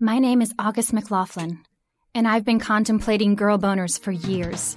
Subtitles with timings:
[0.00, 1.58] My name is August McLaughlin,
[2.14, 4.76] and I've been contemplating girl boners for years.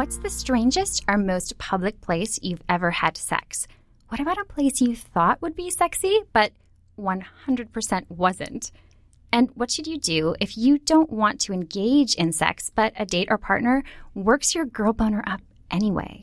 [0.00, 3.68] What's the strangest or most public place you've ever had sex?
[4.08, 6.52] What about a place you thought would be sexy, but
[6.98, 8.72] 100% wasn't?
[9.30, 13.04] And what should you do if you don't want to engage in sex, but a
[13.04, 16.22] date or partner works your girl boner up anyway?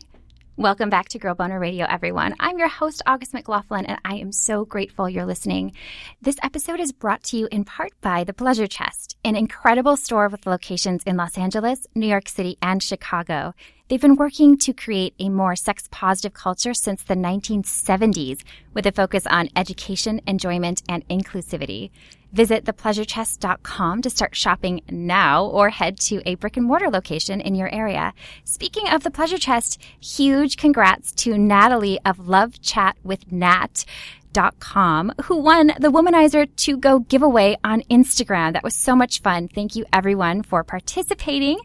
[0.59, 2.33] Welcome back to Girl Boner Radio, everyone.
[2.39, 5.73] I'm your host, August McLaughlin, and I am so grateful you're listening.
[6.19, 10.29] This episode is brought to you in part by The Pleasure Chest, an incredible store
[10.29, 13.53] with locations in Los Angeles, New York City, and Chicago.
[13.87, 18.41] They've been working to create a more sex positive culture since the 1970s
[18.73, 21.91] with a focus on education, enjoyment, and inclusivity.
[22.31, 27.55] Visit thepleasurechest.com to start shopping now or head to a brick and mortar location in
[27.55, 28.13] your area.
[28.43, 33.85] Speaking of the Pleasure Chest, huge congrats to Natalie of Love Chat with Nat.
[34.37, 38.53] Who won the Womanizer to Go giveaway on Instagram.
[38.53, 39.47] That was so much fun.
[39.47, 41.57] Thank you everyone for participating.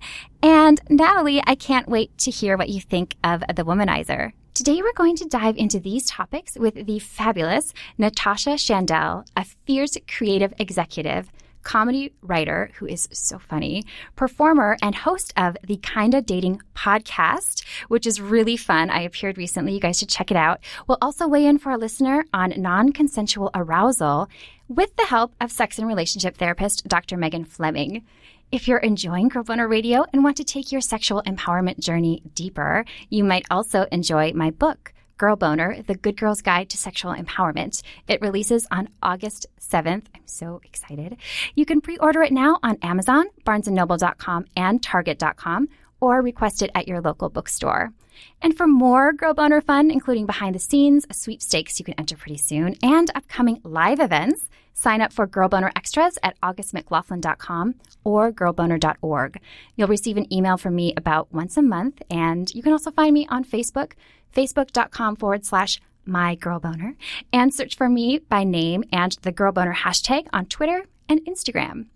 [0.43, 4.33] And Natalie, I can't wait to hear what you think of the Womanizer.
[4.55, 9.97] Today we're going to dive into these topics with the fabulous Natasha Chandel, a fierce
[10.07, 13.83] creative executive comedy writer who is so funny,
[14.15, 18.91] performer, and host of the Kinda Dating podcast, which is really fun.
[18.91, 19.73] I appeared recently.
[19.73, 20.61] You guys should check it out.
[20.87, 24.29] We'll also weigh in for a listener on non consensual arousal
[24.69, 27.17] with the help of sex and relationship therapist Dr.
[27.17, 28.05] Megan Fleming.
[28.53, 32.85] If you're enjoying Girl Boner Radio and want to take your sexual empowerment journey deeper,
[33.09, 34.93] you might also enjoy my book.
[35.17, 37.83] Girl Boner, The Good Girl's Guide to Sexual Empowerment.
[38.09, 40.05] It releases on August 7th.
[40.15, 41.17] I'm so excited.
[41.55, 45.69] You can pre-order it now on Amazon, barnesandnoble.com, and target.com,
[46.01, 47.95] or request it at your local bookstore.
[48.43, 52.37] And for more Girl Boner fun, including behind the scenes, sweepstakes you can enter pretty
[52.37, 57.75] soon, and upcoming live events, sign up for Girl Boner Extras at augustmclaughlin.com
[58.05, 59.41] or girlboner.org.
[59.77, 63.15] You'll receive an email from me about once a month, and you can also find
[63.15, 63.93] me on Facebook,
[64.35, 66.97] facebook.com forward slash my girl boner,
[67.33, 71.87] and search for me by name and the girl boner hashtag on Twitter and Instagram.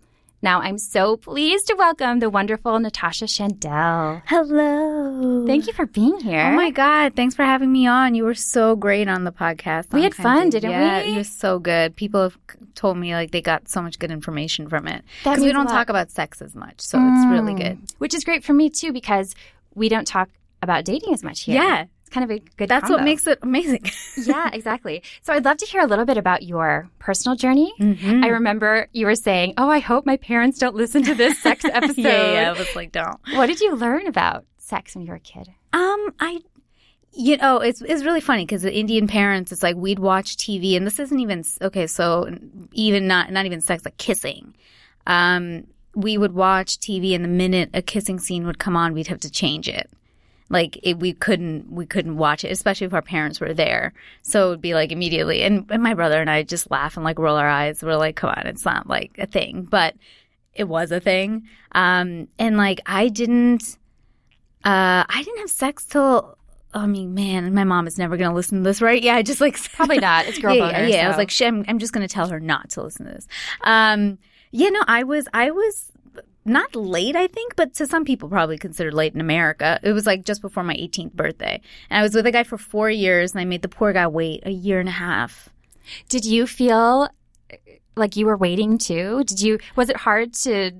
[0.41, 4.21] Now I'm so pleased to welcome the wonderful Natasha Chandel.
[4.27, 5.45] Hello.
[5.47, 6.51] Thank you for being here.
[6.51, 7.15] Oh my God.
[7.15, 8.13] Thanks for having me on.
[8.13, 9.91] You were so great on the podcast.
[9.91, 11.09] We had fun, didn't yeah, we?
[11.09, 11.95] You were so good.
[11.95, 12.37] People have
[12.75, 15.03] told me like they got so much good information from it.
[15.23, 16.81] Because we don't talk about sex as much.
[16.81, 17.57] So it's really mm.
[17.57, 17.79] good.
[17.97, 19.33] Which is great for me too because
[19.73, 20.29] we don't talk
[20.61, 21.55] about dating as much here.
[21.55, 21.85] Yeah.
[22.07, 23.83] It's kind of a good That's what makes it amazing.
[24.23, 25.03] yeah, exactly.
[25.23, 27.73] So I'd love to hear a little bit about your personal journey.
[27.81, 28.23] Mhm.
[28.23, 31.65] I remember you were saying, "Oh, I hope my parents don't listen to this sex
[31.65, 32.49] episode." yeah, yeah.
[32.49, 33.19] I was like, don't.
[33.33, 35.49] What did you learn about sex when you were a kid?
[35.73, 36.39] Um, I,
[37.11, 40.77] you know, it's it's really funny because the Indian parents, it's like we'd watch TV,
[40.77, 41.87] and this isn't even okay.
[41.87, 42.29] So
[42.71, 44.55] even not not even sex, like kissing.
[45.05, 49.07] Um, we would watch TV, and the minute a kissing scene would come on, we'd
[49.07, 49.89] have to change it.
[50.49, 53.93] Like it, we couldn't we couldn't watch it, especially if our parents were there.
[54.21, 57.03] So it would be like immediately, and, and my brother and I just laugh and
[57.03, 57.83] like roll our eyes.
[57.83, 59.95] We're like, come on, it's not like a thing, but
[60.53, 61.43] it was a thing.
[61.73, 63.77] Um, and like I didn't.
[64.63, 66.37] Uh, I didn't have sex till.
[66.73, 69.01] I mean, man, my mom is never going to listen to this, right?
[69.01, 70.27] Yeah, I just like Probably not.
[70.27, 70.87] It's girl yeah, boner.
[70.87, 71.05] Yeah, yeah.
[71.05, 73.13] I was like, "Shit, I'm, I'm just going to tell her not to listen to
[73.13, 73.27] this.
[73.61, 74.17] Um,
[74.51, 75.91] yeah, no, I was, I was
[76.47, 79.79] not late, I think, but to some people probably considered late in America.
[79.83, 82.57] It was like just before my 18th birthday, and I was with a guy for
[82.57, 85.49] four years, and I made the poor guy wait a year and a half.
[86.09, 87.09] Did you feel
[87.95, 89.23] like you were waiting too?
[89.25, 89.59] Did you?
[89.75, 90.71] Was it hard to,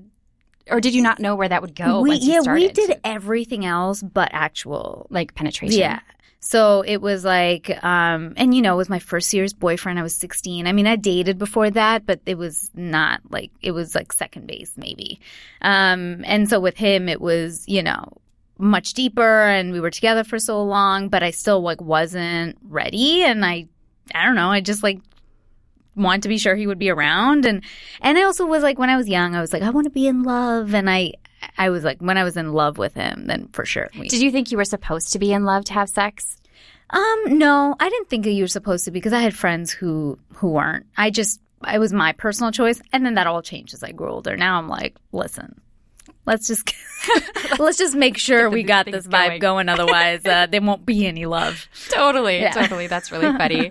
[0.70, 2.00] or did you not know where that would go?
[2.00, 5.78] we, yeah, we did everything else but actual like penetration.
[5.78, 6.00] Yeah.
[6.40, 9.98] So it was like, um, and you know, it was my first serious boyfriend.
[9.98, 10.66] I was 16.
[10.66, 14.46] I mean, I dated before that, but it was not like, it was like second
[14.46, 15.20] base maybe.
[15.62, 18.12] Um, and so with him, it was, you know,
[18.56, 23.24] much deeper and we were together for so long, but I still like wasn't ready.
[23.24, 23.68] And I,
[24.14, 25.00] I don't know, I just like
[25.96, 27.46] want to be sure he would be around.
[27.46, 27.64] And,
[28.00, 29.90] and I also was like, when I was young, I was like, I want to
[29.90, 30.72] be in love.
[30.72, 31.14] And I,
[31.58, 33.90] I was like, when I was in love with him, then for sure.
[33.98, 36.38] We, Did you think you were supposed to be in love to have sex?
[36.90, 40.18] um, no, I didn't think that you were supposed to because I had friends who
[40.34, 40.86] who weren't.
[40.96, 41.40] I just
[41.70, 44.36] it was my personal choice, and then that all changed as I grew older.
[44.36, 45.60] Now I'm like, listen,
[46.24, 46.72] let's just
[47.58, 49.66] let's just make sure we got this vibe going.
[49.66, 49.68] going.
[49.68, 51.68] Otherwise, uh, there won't be any love.
[51.90, 52.52] Totally, yeah.
[52.52, 52.86] totally.
[52.86, 53.70] That's really funny.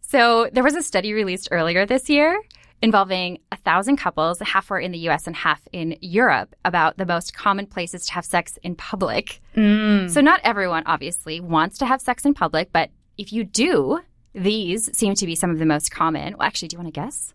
[0.00, 2.40] so there was a study released earlier this year
[2.82, 7.06] involving a thousand couples, half were in the US and half in Europe, about the
[7.06, 9.40] most common places to have sex in public.
[9.56, 10.10] Mm.
[10.10, 14.00] So, not everyone obviously wants to have sex in public, but if you do,
[14.34, 16.36] these seem to be some of the most common.
[16.36, 17.32] Well, actually, do you want to guess?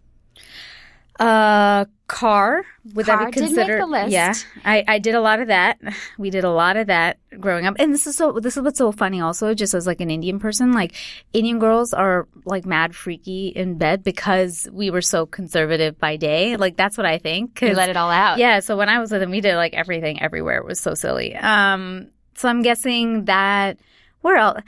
[1.20, 2.64] Uh, car
[2.94, 3.86] would car that be considered?
[4.08, 4.34] Yeah,
[4.64, 5.80] I, I did a lot of that.
[6.18, 8.78] We did a lot of that growing up, and this is so this is what's
[8.78, 9.22] so funny.
[9.22, 10.96] Also, just as like an Indian person, like
[11.34, 16.56] Indian girls are like mad freaky in bed because we were so conservative by day.
[16.56, 17.60] Like that's what I think.
[17.62, 18.38] We let it all out.
[18.38, 18.60] Yeah.
[18.62, 20.58] So when I was with them, we did like everything everywhere.
[20.58, 21.36] It was so silly.
[21.36, 22.10] Um.
[22.36, 23.80] So I'm guessing that
[24.22, 24.62] where else?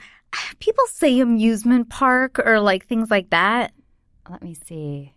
[0.58, 3.72] People say amusement park or like things like that.
[4.28, 5.14] Let me see.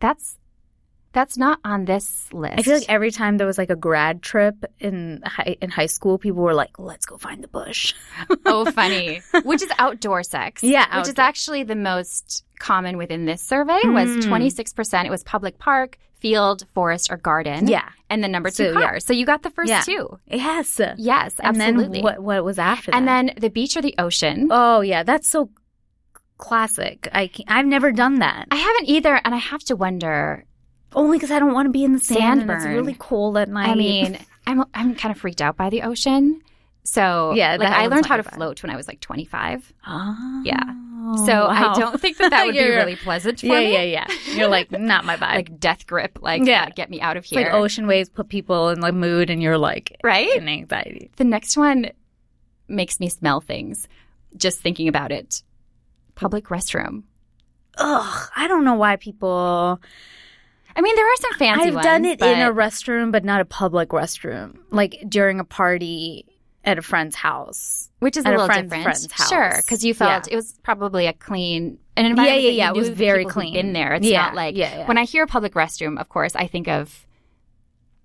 [0.00, 0.38] That's
[1.16, 2.58] that's not on this list.
[2.58, 5.86] I feel like every time there was like a grad trip in high, in high
[5.86, 7.94] school, people were like, "Let's go find the bush."
[8.44, 9.22] oh, funny.
[9.42, 10.62] Which is outdoor sex.
[10.66, 11.00] Yeah, outdoor.
[11.00, 13.80] which is actually the most common within this survey.
[13.82, 13.94] Mm.
[13.94, 15.06] Was twenty six percent.
[15.06, 17.66] It was public park, field, forest, or garden.
[17.66, 18.94] Yeah, and then number two, so, car.
[18.94, 18.98] Yeah.
[18.98, 19.80] So you got the first yeah.
[19.80, 20.18] two.
[20.26, 21.84] Yes, yes, absolutely.
[21.84, 22.94] And then what what was after?
[22.94, 24.48] And then the beach or the ocean.
[24.50, 25.48] Oh yeah, that's so
[26.36, 27.08] classic.
[27.12, 28.48] I I've never done that.
[28.50, 30.44] I haven't either, and I have to wonder.
[30.96, 32.42] Only because I don't want to be in the sand.
[32.42, 32.56] Sandburn.
[32.56, 33.68] it's really cold at night.
[33.68, 36.40] I mean, I'm I'm kind of freaked out by the ocean.
[36.84, 38.34] So yeah, like I learned how to bad.
[38.34, 39.72] float when I was like 25.
[39.86, 40.58] Oh, yeah.
[41.24, 41.48] So wow.
[41.48, 43.72] I don't think that that would be really pleasant for yeah, me.
[43.72, 44.34] Yeah, yeah, yeah.
[44.34, 45.34] You're like not my vibe.
[45.34, 46.18] like death grip.
[46.22, 47.42] Like yeah, uh, get me out of here.
[47.42, 51.10] Like ocean waves put people in like mood, and you're like right in anxiety.
[51.16, 51.90] The next one
[52.68, 53.86] makes me smell things
[54.36, 55.42] just thinking about it
[56.14, 57.02] public restroom.
[57.78, 59.80] Ugh, I don't know why people.
[60.76, 62.28] I mean, there are some fancy I've ones, done it but...
[62.28, 64.58] in a restroom, but not a public restroom.
[64.70, 66.26] Like during a party
[66.64, 68.84] at a friend's house, which is at a little friend's, different.
[68.84, 69.28] Friend's house.
[69.28, 70.32] Sure, because you felt yeah.
[70.34, 72.42] it was probably a clean an environment.
[72.42, 72.70] Yeah, yeah, yeah.
[72.70, 73.56] it was very clean.
[73.56, 74.86] In there, it's yeah, not like yeah, yeah.
[74.86, 75.98] when I hear a public restroom.
[75.98, 77.06] Of course, I think of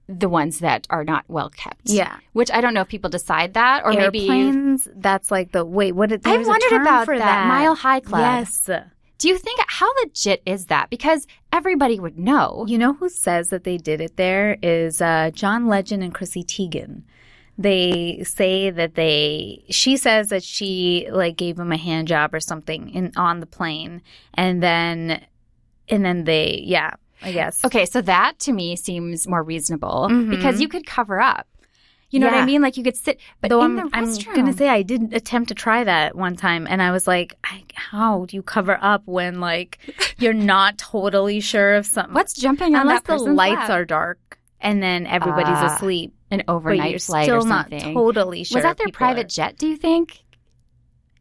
[0.07, 1.81] the ones that are not well kept.
[1.89, 2.17] Yeah.
[2.33, 5.93] Which I don't know if people decide that or Airplanes, maybe that's like the wait,
[5.93, 7.19] what did I wondered about that.
[7.19, 7.47] that.
[7.47, 8.21] Mile High Club.
[8.21, 8.69] Yes.
[9.21, 10.89] Do you think how legit is that?
[10.89, 12.65] Because everybody would know.
[12.67, 16.43] You know who says that they did it there is uh, John Legend and Chrissy
[16.43, 17.03] Teigen.
[17.55, 22.39] They say that they she says that she like gave him a hand job or
[22.39, 24.01] something in on the plane
[24.33, 25.23] and then
[25.87, 27.63] and then they yeah I guess.
[27.63, 30.31] Okay, so that to me seems more reasonable Mhm.
[30.31, 31.45] because you could cover up.
[32.11, 32.61] You know what I mean?
[32.61, 34.35] Like you could sit, but Though in I'm, the I'm restroom.
[34.35, 37.63] gonna say I did attempt to try that one time, and I was like, I,
[37.73, 39.79] "How do you cover up when like
[40.19, 42.13] you're not totally sure of something?
[42.13, 43.69] what's jumping on unless that the lights lap?
[43.69, 47.69] are dark and then everybody's Ah, asleep, an but overnight you're flight still or not
[47.69, 47.93] something?
[47.93, 48.57] totally sure.
[48.57, 49.57] Was that their private are- jet?
[49.57, 50.23] Do you think?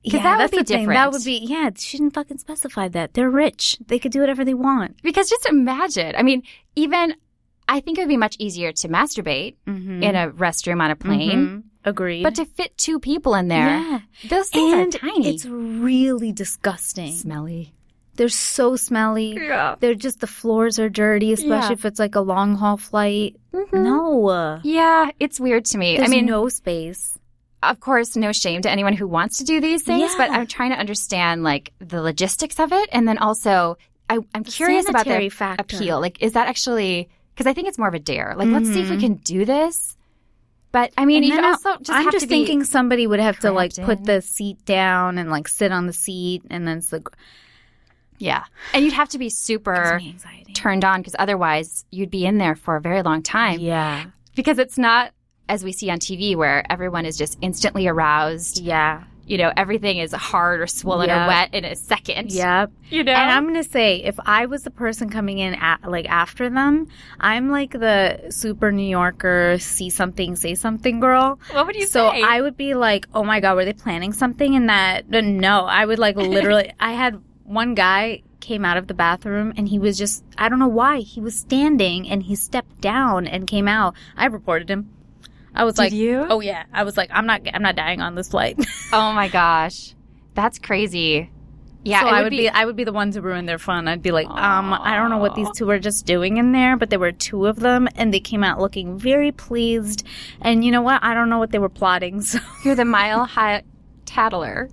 [0.04, 0.86] 'Cause Yeah, that would be the thing.
[0.88, 1.66] That would be yeah.
[1.68, 3.12] it Shouldn't fucking specify that.
[3.14, 3.76] They're rich.
[3.86, 4.96] They could do whatever they want.
[5.02, 6.14] Because just imagine.
[6.16, 6.42] I mean,
[6.74, 7.14] even
[7.70, 10.02] I think it would be much easier to masturbate Mm-hmm.
[10.02, 12.24] in a restroom on a plane, Agreed.
[12.24, 16.32] but to fit two people in there, yeah, those things and are tiny, it's really
[16.32, 17.12] disgusting.
[17.14, 17.72] smelly.
[18.16, 19.34] They're so smelly.
[19.40, 19.76] Yeah.
[19.80, 21.78] They're just the floors are dirty, especially Yeah.
[21.78, 23.36] if it's like a long haul flight.
[23.54, 23.72] Mhm.
[23.72, 25.96] No, Yeah, it's weird to me.
[25.96, 27.16] there's I mean, no space.
[27.62, 30.70] of course, no shame to anyone who wants to do these things, but I'm trying
[30.70, 33.76] to understand like the logistics of it, and then also
[34.10, 35.62] I, I'm curious about the factor.
[35.62, 36.00] appeal.
[36.00, 37.08] Like, is that actually?
[37.34, 38.34] Because I think it's more of a dare.
[38.36, 39.96] Like, let's see if we can do this.
[40.72, 41.32] But I mean, Mm-hmm.
[41.38, 43.86] You also just I'm have just to be- thinking somebody would have to like cramped
[44.02, 47.02] put the seat down and like sit on the seat, and then it's the
[48.18, 48.44] yeah,
[48.74, 50.52] and you'd have to be super gives me anxiety.
[50.52, 53.58] turned on because otherwise you'd be in there for a very long time.
[53.60, 54.04] Yeah,
[54.36, 55.12] Because it's not
[55.48, 58.60] as we see on TV where everyone is just instantly aroused.
[58.60, 61.24] yeah, You know, everything is hard or swollen Yeah.
[61.24, 62.32] or wet in a second.
[62.32, 62.72] yep.
[62.90, 66.08] You know, And I'm gonna say, if I was the person coming in at, like
[66.08, 66.88] after them,
[67.20, 71.38] I'm like the super New Yorker, see something, say something girl.
[71.52, 72.20] what would you so say?
[72.22, 75.08] So I would be like, oh my god, were they planning something And that?
[75.08, 76.72] No, I would like literally.
[76.80, 80.58] I had one guy came out of the bathroom and he was just I don't
[80.58, 83.94] know why he was standing and he stepped down and came out.
[84.16, 84.90] I reported him.
[85.54, 86.26] I was Did like, you?
[86.28, 86.64] oh yeah.
[86.72, 88.58] I was like, I'm not, I'm not dying on this flight.
[88.92, 89.94] oh my gosh,
[90.34, 91.30] that's crazy.
[91.82, 93.88] Yeah, so I would be, I would be the one to ruin their fun.
[93.88, 96.76] I'd be like, um, I don't know what these two were just doing in there,
[96.76, 100.06] but there were two of them, and they came out looking very pleased.
[100.42, 101.02] And you know what?
[101.02, 102.20] I don't know what they were plotting.
[102.30, 103.62] So You're the mile high
[104.04, 104.68] tattler.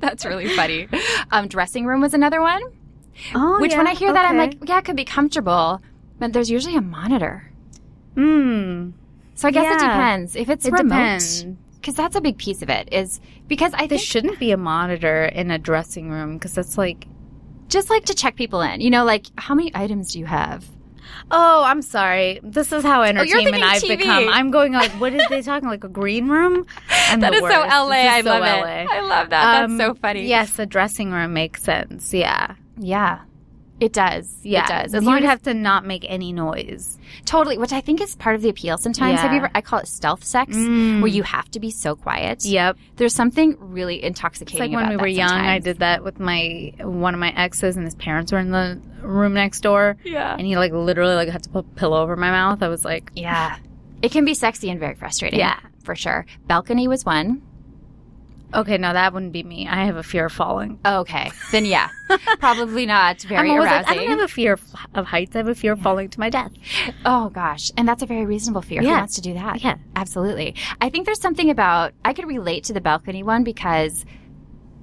[0.00, 0.88] That's really funny.
[1.30, 2.62] Um, dressing room was another one.
[3.34, 5.80] Oh, Which when I hear that, I'm like, yeah, it could be comfortable,
[6.18, 7.50] but there's usually a monitor.
[8.14, 8.92] mm,
[9.34, 10.36] So I guess it depends.
[10.36, 12.88] If it's it remote, because that's a big piece of it.
[12.92, 17.06] Is because I There shouldn't be a monitor in a dressing room because that's like,
[17.68, 18.80] just like to check people in.
[18.80, 20.64] You know, like how many items do you have?
[21.30, 22.40] oh, I'm sorry.
[22.42, 23.98] This is how entertainment thinking I've TV.
[23.98, 24.28] become.
[24.28, 26.66] I'm going like, what are they talking like a green room?
[27.08, 27.46] I'm That is so.
[27.46, 28.06] LA.
[28.06, 28.62] Is I so love LA.
[28.64, 28.88] it.
[28.90, 29.64] I love that.
[29.64, 30.26] Um, That's so funny.
[30.26, 32.12] Yes, a dressing room makes sense.
[32.14, 33.20] Yeah, Yeah.
[33.84, 34.34] It does.
[34.42, 34.64] yeah.
[34.64, 34.94] It does.
[34.94, 36.98] As you long would as have to not make any noise.
[37.26, 39.20] totally, which I think is part of the appeal sometimes.
[39.20, 41.00] Have you ever I call it stealth sex Mm.
[41.02, 42.44] where you have to be so quiet.
[42.44, 42.78] Yep.
[42.96, 45.30] There's something really It's intoxicating like when we were young.
[45.32, 48.80] I did that with my one of my exes, and his parents were in the
[49.02, 50.32] room next door, Yeah.
[50.34, 52.62] and he like literally like had to put a pillow over my mouth.
[52.62, 53.56] I was like, Yeah.
[54.02, 55.38] It can be sexy and very frustrating.
[55.40, 55.58] Yeah.
[55.82, 56.24] For sure.
[56.46, 57.42] Balcony was one.
[58.54, 59.66] Okay, no, that wouldn't be me.
[59.68, 60.78] I have a fear of falling.
[60.86, 61.30] Okay.
[61.52, 61.88] Then yeah.
[62.38, 63.86] Probably not very I'm arousing.
[63.86, 64.52] like, I don't have a fear
[64.94, 65.34] of, heights.
[65.34, 66.52] I have a fear of falling to my death.
[67.04, 68.80] Oh gosh, and that's a very reasonable fear.
[68.80, 68.98] Who Yeah.
[68.98, 69.62] wants to do that?
[69.62, 69.76] Yeah.
[69.96, 70.54] absolutely.
[70.80, 74.04] I think there's something about I could relate to the balcony one because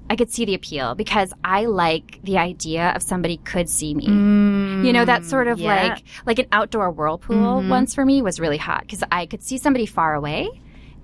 [0.09, 4.05] I could see the appeal because I like the idea of somebody could see me.
[4.07, 5.83] You know, that sort of Mm, yeah.
[5.93, 7.69] like like an outdoor whirlpool Mhm.
[7.69, 10.49] once for me was really hot because I could see somebody far away.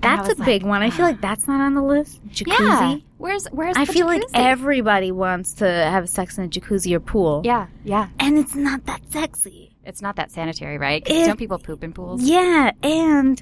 [0.02, 0.82] That's a was big one.
[0.82, 2.26] I feel like that's not on the list.
[2.30, 2.60] Jacuzzi.
[2.60, 2.98] Yeah.
[3.18, 7.00] Where's where's I the feel like everybody wants to have sex in a jacuzzi or
[7.00, 7.42] pool.
[7.44, 8.10] yeah yeah.
[8.20, 9.76] And it's not that sexy.
[9.84, 11.02] It's not that sanitary, right?
[11.06, 12.22] It- don't people poop in pools?
[12.22, 13.42] Yeah, and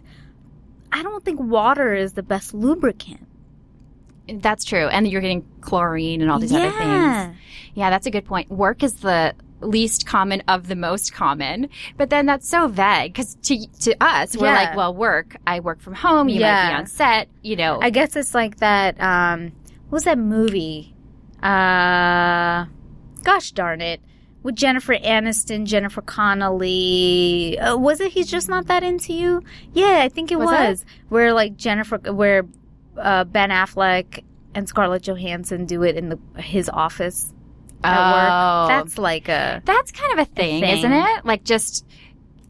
[0.91, 3.27] I don't think water is the best lubricant.
[4.27, 4.87] That's true.
[4.87, 7.25] And you're getting chlorine and all these other yeah.
[7.25, 7.37] things.
[7.73, 8.49] Yeah, that's a good point.
[8.49, 9.35] Work is the
[9.67, 14.35] least common of the most common, but then that's so vague because to to us,
[14.37, 14.53] we're Yeah.
[14.53, 15.35] like, well, work.
[15.47, 16.29] I work from home.
[16.29, 17.27] You might be on set.
[17.41, 18.99] You know, I guess it's like that.
[19.01, 19.51] Um,
[19.89, 20.93] what was that movie?
[21.41, 22.65] Uh,
[23.23, 24.01] gosh darn it.
[24.43, 27.57] With Jennifer Aniston, Jennifer Connelly.
[27.59, 29.41] Uh, was it He's Just Not That Into You?
[29.73, 30.81] Yeah, I think it Was was.
[30.81, 30.87] it?
[31.09, 32.43] Where like Jennifer, where
[32.97, 37.33] uh, Ben Affleck and Scarlett Johansson do it in the his office
[37.83, 38.61] at Oh.
[38.63, 38.69] work.
[38.85, 39.61] That's like a.
[39.65, 40.77] that's kind of a thing, thing.
[40.79, 41.25] isn't it?
[41.25, 41.85] Like just.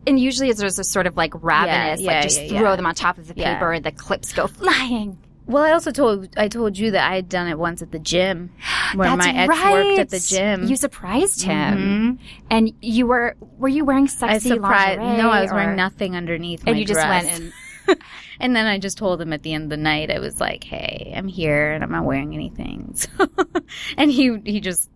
[0.08, 2.86] And usually there's a sort of like ravenous, yeah, yeah, like just yeah, throw them
[2.86, 5.18] on top of the paper and the clips go flying.
[5.48, 7.98] Well, I also told I told you that I had done it once at the
[8.00, 8.52] gym,
[8.96, 9.74] where That's my ex right.
[9.74, 10.66] worked at the gym.
[10.68, 12.26] You surprised him, Mhm.
[12.52, 15.00] and you were were you wearing sexy I surprised.
[15.00, 15.18] lingerie?
[15.24, 16.64] No, I was or- wearing nothing underneath.
[16.68, 17.54] and you just went and
[18.40, 20.64] And then I just told him at the end of the night, I was like,
[20.64, 23.28] "Hey, I'm here and I'm not wearing anything." So,
[23.98, 24.90] and he he just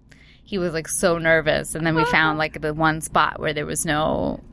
[0.50, 1.76] he was like so nervous.
[1.76, 4.44] And then we found like the one spot where there was no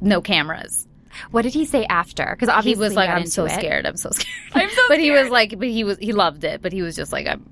[0.00, 0.88] no cameras.
[1.30, 2.26] What did he say after?
[2.28, 3.52] Because obviously He was like, "I'm so it.
[3.52, 3.86] scared.
[3.86, 6.60] I'm so scared." I'm so but he was like, but he was he loved it.
[6.60, 7.48] But he was just like, "I'm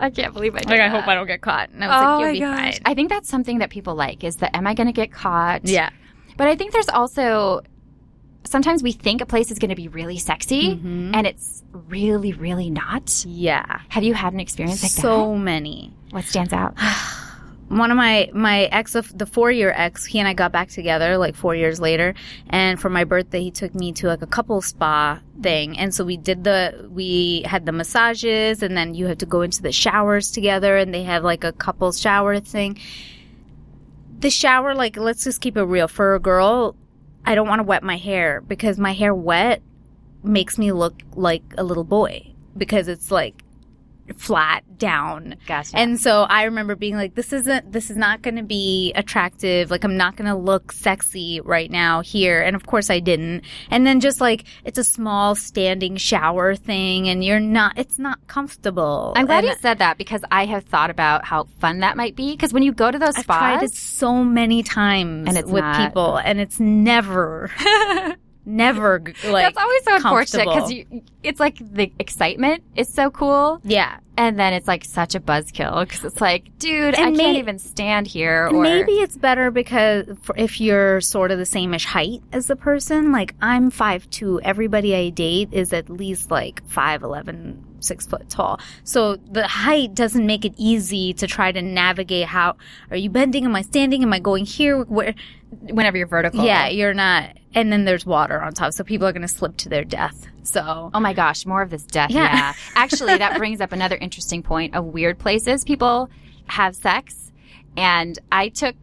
[0.00, 1.96] I can't believe I did like, I hope I don't get caught." And I was
[1.96, 2.74] oh like, "You'll be gosh.
[2.74, 5.12] fine." I think that's something that people like is that am I going to get
[5.12, 5.64] caught?
[5.64, 5.90] yeah.
[6.36, 7.62] But I think there's also
[8.48, 11.10] sometimes we think a place is going to be really sexy Mhm.
[11.14, 13.24] and it's really really not.
[13.26, 13.80] Yeah.
[13.88, 15.00] Have you had an experience like that?
[15.00, 15.92] so many.
[16.10, 16.74] What stands out?
[17.68, 20.68] one of my my ex of the four year ex he and i got back
[20.68, 22.14] together like four years later
[22.48, 26.04] and for my birthday he took me to like a couple spa thing and so
[26.04, 29.72] we did the we had the massages and then you had to go into the
[29.72, 32.78] showers together and they had like a couple shower thing
[34.20, 36.76] the shower like let's just keep it real for a girl
[37.26, 39.62] i don't want to wet my hair because my hair wet
[40.22, 43.42] makes me look like a little boy because it's like
[44.16, 45.76] flat down Gotcha.
[45.76, 49.70] and so I remember being like, this isn't, this is not going to be attractive.
[49.70, 52.42] Like, I'm not going to look sexy right now here.
[52.42, 53.42] And of course I didn't.
[53.70, 58.26] And then just like, it's a small standing shower thing and you're not, it's not
[58.26, 59.12] comfortable.
[59.16, 62.16] I'm glad and you said that because I have thought about how fun that might
[62.16, 62.32] be.
[62.32, 65.50] Because when you go to those spots I've tried it so many times And it's
[65.50, 67.50] with not- people and it's never,
[68.46, 73.98] never like, that's always so unfortunate because it's like the excitement is so cool, yeah.
[74.16, 77.58] and then it's like such a buzzkill because it's like, dude, I And can't even
[77.58, 78.48] stand here.
[78.52, 83.12] Or Maybe it's better because if you're sort of the same-ish height as the person,
[83.12, 88.60] like I'm 5'2", everybody I date is at least like 5'11", 6 foot tall.
[88.84, 92.56] So the height doesn't make it easy to try to navigate how,
[92.90, 93.44] are you bending?
[93.44, 94.02] Am I standing?
[94.02, 94.82] Am I going here?
[94.82, 95.14] Where?
[95.60, 96.44] whenever you're vertical.
[96.44, 97.36] Yeah, you're not.
[97.54, 98.72] And then there's water on top.
[98.72, 100.26] So people are going to slip to their death.
[100.42, 102.10] So Oh my gosh, more of this death.
[102.10, 102.24] Yeah.
[102.24, 102.52] Yeah.
[102.74, 106.10] Actually, that brings up another interesting point of weird places people
[106.46, 107.32] have sex.
[107.76, 108.76] And I took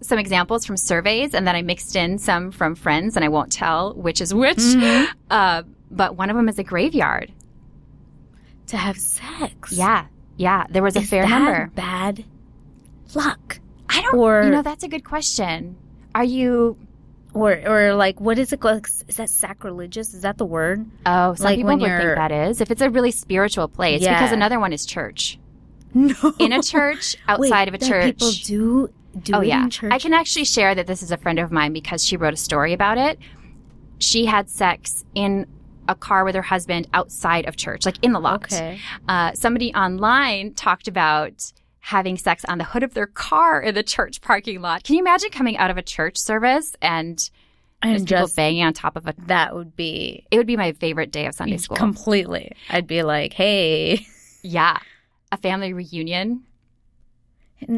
[0.00, 3.52] some examples from surveys and then I mixed in some from friends and I won't
[3.52, 4.58] tell which is which.
[4.58, 5.08] Mhm.
[5.30, 7.32] Uh, but one of them is a graveyard.
[8.68, 9.72] To have sex.
[9.72, 10.06] Yeah.
[10.36, 10.66] Yeah.
[10.70, 11.70] There was a Is fair that number.
[11.74, 12.24] bad?
[13.14, 13.60] luck?
[13.88, 14.16] I don't.
[14.18, 15.76] Or- you know, that's a good question.
[16.14, 16.76] Are you?
[17.34, 18.86] Or or like what is it called?
[19.08, 20.14] Is that sacrilegious?
[20.14, 20.86] Is that the word?
[21.04, 22.60] Oh, some Like people would think that is.
[22.62, 24.14] If it's a really spiritual place, Yeah.
[24.18, 25.38] because another one is church.
[25.92, 26.14] No.
[26.38, 28.06] In a church, outside of a church.
[28.18, 28.88] People do
[29.22, 29.68] do oh yeah.
[29.90, 32.38] I can actually share that this is a friend of mine because she wrote a
[32.38, 33.18] story about it.
[33.98, 35.46] She had sex in
[35.88, 38.44] a car with her husband outside of church, like in the lot.
[38.44, 38.78] Okay.
[39.08, 43.82] Uh, somebody online talked about having sex on the hood of their car in the
[43.82, 44.82] church parking lot.
[44.84, 47.30] Can you imagine coming out of a church service and
[47.82, 49.14] And just people banging on top of a?
[49.26, 51.76] that would be It would be my favorite day of Sunday school.
[51.76, 52.50] completely.
[52.70, 54.04] I'd be like, hey,
[54.42, 54.78] yeah,
[55.30, 56.42] a family reunion.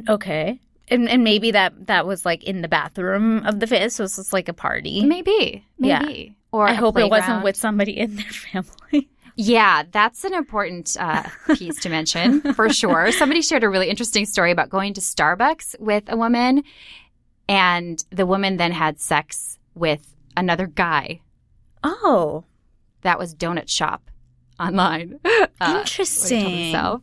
[0.08, 0.60] okay.
[0.90, 3.96] And, and maybe that that was like in the bathroom of the fist.
[3.96, 5.04] So it's just like a party.
[5.04, 6.08] Maybe, Yeah.
[6.52, 9.08] Or I hope it wasn't with somebody in their family.
[9.36, 11.22] Yeah, that's an important uh,
[11.54, 13.12] piece to mention for sure.
[13.12, 16.64] Somebody shared a really interesting story about going to Starbucks with a woman,
[17.48, 21.20] and the woman then had sex with another guy
[21.84, 22.44] Oh,
[23.02, 24.10] that was donut shop
[24.58, 25.20] online.
[25.60, 26.50] Uh, what he told Interesting.
[26.66, 27.02] himself.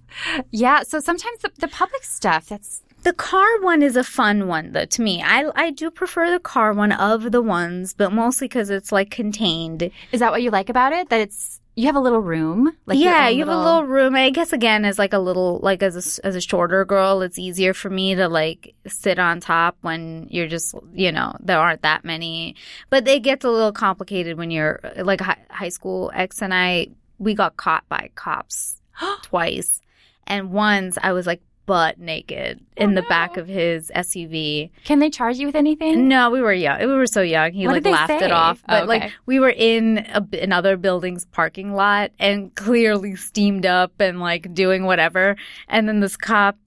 [0.50, 4.72] Yeah, so sometimes the, the public stuff that's the car one is a fun one
[4.72, 5.22] though to me.
[5.24, 9.12] I I do prefer the car one of the ones, but mostly because it's like
[9.12, 9.92] contained.
[10.12, 11.10] is that what you like about it?
[11.10, 14.16] That it's you have a little room, like yeah, you have a little room.
[14.16, 17.38] I guess again, as like a little like as a, as a shorter girl, it's
[17.38, 21.84] easier for me to like sit on top when you're just you know there aren't
[21.84, 22.56] that many.
[22.90, 26.88] But it gets a little complicated when you're like hi- high school ex and I
[27.20, 28.82] we got caught by cops
[29.22, 29.80] twice,
[30.26, 34.70] and once I was like butt naked in the back oh, of his SUV.
[34.84, 36.08] Can they charge you with anything?
[36.08, 36.80] No, we were young.
[36.80, 37.52] We were so young.
[37.52, 38.26] He What like laughed say?
[38.26, 38.62] it off.
[38.68, 43.94] But Oh, like we were in a, another building's parking lot and clearly steamed up
[44.00, 45.36] and like doing whatever.
[45.68, 46.58] And then this cop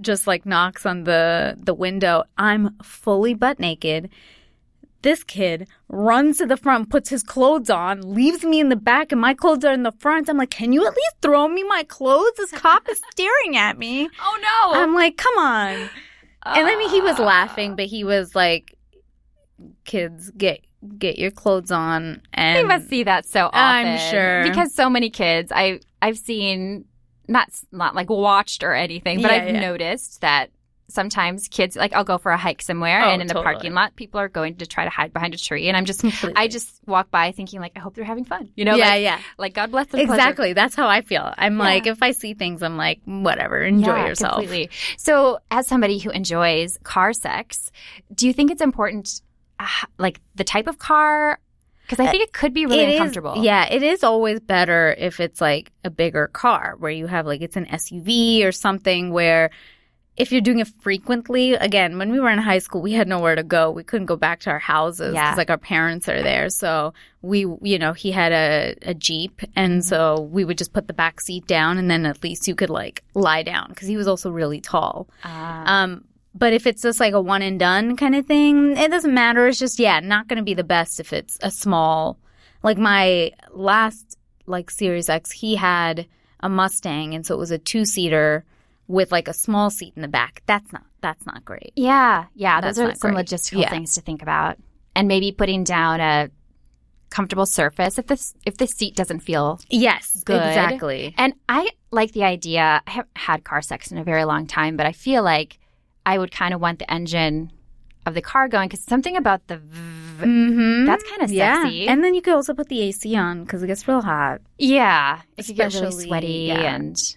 [0.00, 2.24] just like knocks on the the window.
[2.36, 4.10] I'm fully butt naked.
[5.02, 9.12] This kid runs to the front, puts his clothes on, leaves me in the back,
[9.12, 10.28] and my clothes are in the front.
[10.28, 12.32] I'm like, can you at least throw me my clothes?
[12.36, 14.08] This cop is staring at me.
[14.20, 14.80] Oh no!
[14.80, 15.88] I'm like, come on.
[16.44, 17.24] And I mean, he was ah.
[17.24, 18.76] laughing, but he was like,
[19.84, 20.60] "Kids, get
[20.98, 23.88] get your clothes on." And They must see that so often.
[23.88, 24.42] I'm sure.
[24.44, 26.86] because so many kids I I've seen
[27.28, 29.60] not not like watched or anything, but Yeah, I've yeah.
[29.60, 30.50] noticed that
[30.90, 33.94] sometimes kids like I'll go for a hike somewhere Oh, and in the parking lot
[33.94, 36.32] people are going to try to hide behind a tree and I'm just Completely.
[36.36, 38.48] I just walk by thinking like I hope they're having fun.
[38.56, 40.00] You know, yeah, like, yeah, like God bless them.
[40.00, 40.54] exactly.
[40.54, 41.32] That's how I feel.
[41.36, 41.64] I'm Yeah.
[41.64, 44.36] like, if I see things, I'm like, whatever, enjoy yeah, yourself.
[44.40, 44.70] Completely.
[44.96, 47.70] So, as somebody who enjoys car sex,
[48.14, 49.20] do you think it's important,
[49.60, 49.66] uh,
[49.98, 51.38] like the type of car?
[51.82, 53.42] Because I think it could be really It is- uncomfortable.
[53.42, 57.40] yeah, it is always better if it's like a bigger car where you have like
[57.40, 59.50] it's an SUV or something where
[60.18, 63.36] if you're doing it frequently, again, when we were in high school, we had nowhere
[63.36, 63.70] to go.
[63.70, 65.26] We couldn't go back to our houses Yeah.
[65.30, 66.50] because like our parents are there.
[66.50, 70.88] So we, you know, he had a, a Jeep and so we would just put
[70.88, 73.96] the back seat down and then at least you could like lie down because he
[73.96, 75.08] was also really tall.
[75.24, 75.82] Ah.
[75.82, 76.04] Um,
[76.34, 79.46] but if it's just like a one and done kind of thing, it doesn't matter.
[79.46, 82.18] It's just yeah, not going to be the best if it's a small.
[82.62, 86.06] Like my last like Series X, he had
[86.40, 88.44] a Mustang, and so it was a two seater
[88.88, 90.42] with like a small seat in the back.
[90.46, 91.72] That's not that's not great.
[91.76, 93.26] Yeah, yeah, That's those are some great.
[93.26, 93.70] logistical Yeah.
[93.70, 94.56] things to think about,
[94.96, 96.30] and maybe putting down a
[97.10, 99.60] comfortable surface if this if the seat doesn't feel.
[99.70, 100.36] Yes, Good.
[100.42, 101.14] exactly.
[101.16, 102.82] And I like the idea.
[102.86, 105.58] I haven't had car sex in a very long time, but I feel like
[106.04, 107.52] I would kind of want the engine
[108.06, 109.78] of the car going because something about the v-
[110.18, 110.84] Mm-hmm.
[110.86, 111.86] that's kind of yeah, sexy.
[111.86, 114.40] and then you could also put the AC on because it gets real hot.
[114.58, 116.74] yeah, if you get really Especially- sweaty yeah.
[116.74, 117.16] and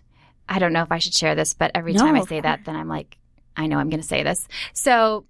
[0.52, 2.66] I don't know if I should share this, but every No, time I say that,
[2.66, 3.18] then I'm like,
[3.58, 4.48] I know I'm going to say this.
[4.74, 5.26] So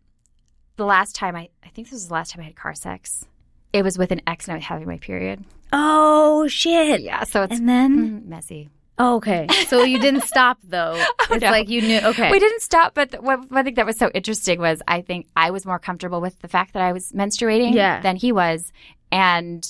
[0.77, 3.25] the last time I, I think this was the last time I had car sex.
[3.71, 5.43] It was with an ex and I was having my period.
[5.71, 7.01] Oh shit!
[7.01, 8.69] Yeah, so it's And then mm, messy.
[8.97, 10.95] oh, okay, so you didn't stop though.
[11.21, 11.49] it's Oh, no.
[11.51, 11.99] like you knew.
[11.99, 15.01] Okay, We didn't stop, but th- what one thing that was so interesting was I
[15.01, 18.01] think I was more comfortable with the fact that I was menstruating Yeah.
[18.01, 18.73] than he was,
[19.11, 19.63] and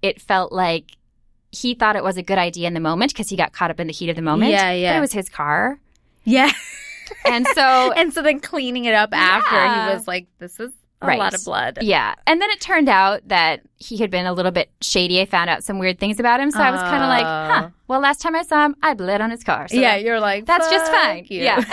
[0.00, 0.92] it felt like
[1.52, 3.78] he thought it was a good idea in the moment because he got caught up
[3.78, 4.50] in the heat of the moment.
[4.50, 4.92] Yeah, yeah.
[4.94, 5.78] But it was his car,
[6.24, 6.50] yeah.
[7.26, 9.88] and so and so then cleaning it up after, Yeah.
[9.90, 11.18] he was like, "This is a Right.
[11.18, 12.14] lot of blood." yeah.
[12.26, 15.20] And then it turned out that he had been a little bit shady.
[15.20, 17.68] I found out some weird things about him, so I was kind of like, huh.
[17.88, 19.68] Well, last time I saw him, I bled on his car.
[19.68, 21.26] So yeah, you're like, That's just fine.
[21.28, 21.56] you." Yeah.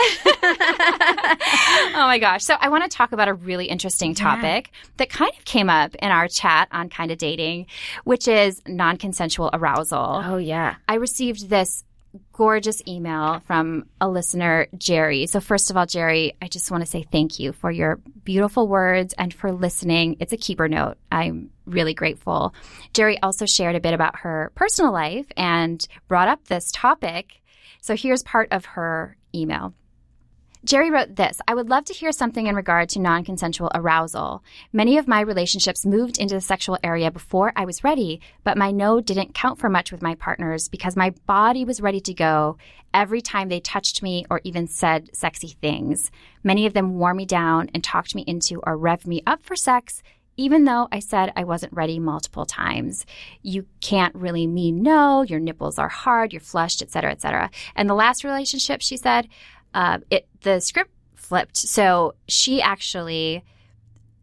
[0.73, 2.43] oh my gosh.
[2.43, 5.95] So I want to talk about a really interesting topic that kind of came up
[5.95, 7.67] in our chat on Kinda Dating,
[8.03, 10.21] which is non consensual arousal.
[10.25, 10.75] oh yeah.
[10.87, 11.83] I received this
[12.31, 15.27] gorgeous email from a listener, Jerry.
[15.27, 18.67] So, first of all, Jerry, I just want to say thank you for your beautiful
[18.67, 20.17] words and for listening.
[20.19, 20.97] It's a keeper note.
[21.11, 22.53] I'm really grateful.
[22.93, 27.41] Jerry also shared a bit about her personal life and brought up this topic.
[27.81, 29.73] So, here's part of her email.
[30.65, 34.43] Jerry wrote this I would love to hear something in regard to non consensual arousal.
[34.73, 38.69] Many of my relationships moved into the sexual area before I was ready, but my
[38.71, 42.57] no didn't count for much with my partners because my body was ready to go
[42.93, 46.11] every time they touched me or even said sexy things.
[46.43, 49.55] Many of them wore me down and talked me into or revved me up for
[49.55, 50.03] sex.
[50.35, 53.05] Even though I said I wasn't ready multiple times,
[53.41, 55.21] you can't really mean no.
[55.21, 57.49] Your nipples are hard, you're flushed, etc., etc.
[57.75, 59.27] And the last relationship, she said,
[59.73, 61.57] uh, it the script flipped.
[61.57, 63.43] So she actually,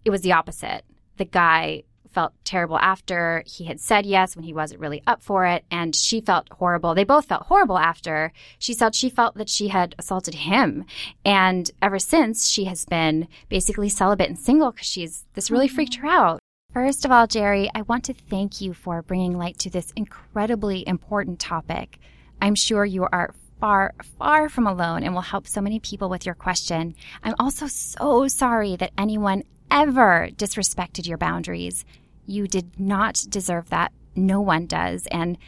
[0.04, 0.84] it was the opposite.
[1.16, 1.84] The guy
[2.16, 5.94] felt terrible after he had said yes when he wasn't really up for it, and
[5.94, 6.94] she felt horrible.
[6.94, 8.32] They both felt horrible after.
[8.58, 10.86] She felt she felt that she had assaulted him,
[11.26, 15.96] and ever since she has been basically celibate and single because she's this really freaked
[15.96, 16.40] her out.
[16.72, 20.88] First of all, Jerry, I want to thank you for bringing light to this incredibly
[20.88, 21.98] important topic.
[22.40, 26.26] I'm sure you are far, far from alone and will help so many people with
[26.26, 26.94] your question.
[27.22, 31.84] I'm also so sorry that anyone ever disrespected your boundaries.
[32.26, 33.92] You did not deserve that.
[34.14, 35.06] No one does.
[35.10, 35.38] And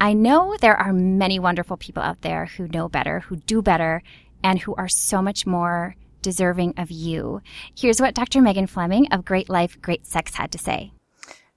[0.00, 4.02] I know there are many wonderful people out there who know better, who do better,
[4.42, 7.40] and who are so much more deserving of you.
[7.76, 8.40] Here's what Dr.
[8.40, 10.92] Megan Fleming of Great Life, Great Sex had to say.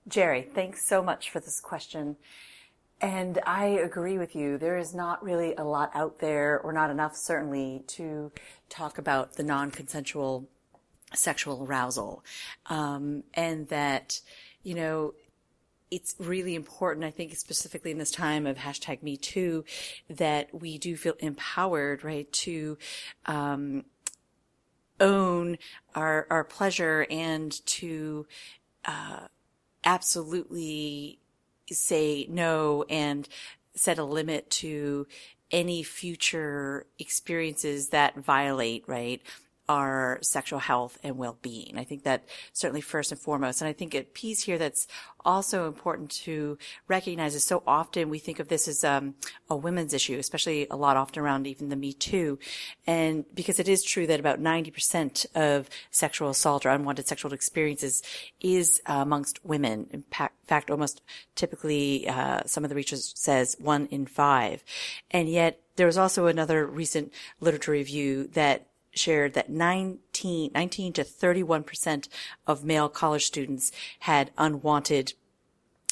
[0.08, 2.16] Jerry, thanks so much for this question.
[3.02, 4.58] And I agree with you.
[4.58, 8.30] There is not really a lot out there, or not enough certainly, to
[8.68, 10.48] talk about the non-consensual
[11.12, 12.24] sexual arousal.
[12.66, 14.20] Um, and that,
[14.62, 15.14] you know,
[15.90, 19.64] it's really important, I think, specifically in this time of hashtag Me Too,
[20.08, 22.78] that we do feel empowered, right, to
[23.26, 23.84] um,
[25.00, 25.58] own
[25.94, 28.26] our our pleasure and to
[28.84, 29.26] uh,
[29.84, 31.18] absolutely
[31.74, 33.28] say no and
[33.74, 35.06] set a limit to
[35.50, 39.20] any future experiences that violate, right,
[39.68, 41.78] our sexual health and well-being.
[41.78, 43.60] I think that certainly first and foremost.
[43.60, 44.86] And I think a piece here that's
[45.24, 49.14] also important to recognize is so often we think of this as um,
[49.48, 52.38] a women's issue, especially a lot often around even the Me Too.
[52.86, 58.02] And because it is true that about 90% of sexual assault or unwanted sexual experiences
[58.40, 59.86] is uh, amongst women.
[59.90, 60.04] In
[60.46, 61.02] fact, almost
[61.34, 64.64] typically, uh, some of the research says one in five.
[65.10, 71.04] And yet there was also another recent literature review that shared that 19, 19 to
[71.04, 72.08] 31%
[72.46, 75.14] of male college students had unwanted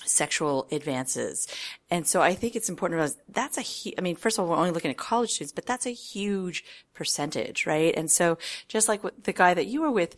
[0.04, 1.46] sexual advances.
[1.90, 4.50] And so I think it's important to realize that's a, I mean, first of all,
[4.50, 7.94] we're only looking at college students, but that's a huge percentage, right?
[7.96, 10.16] And so just like the guy that you were with,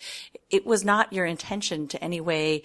[0.51, 2.63] it was not your intention to any way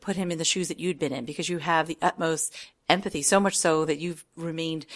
[0.00, 2.54] put him in the shoes that you'd been in because you have the utmost
[2.88, 4.86] empathy, so much so that you've remained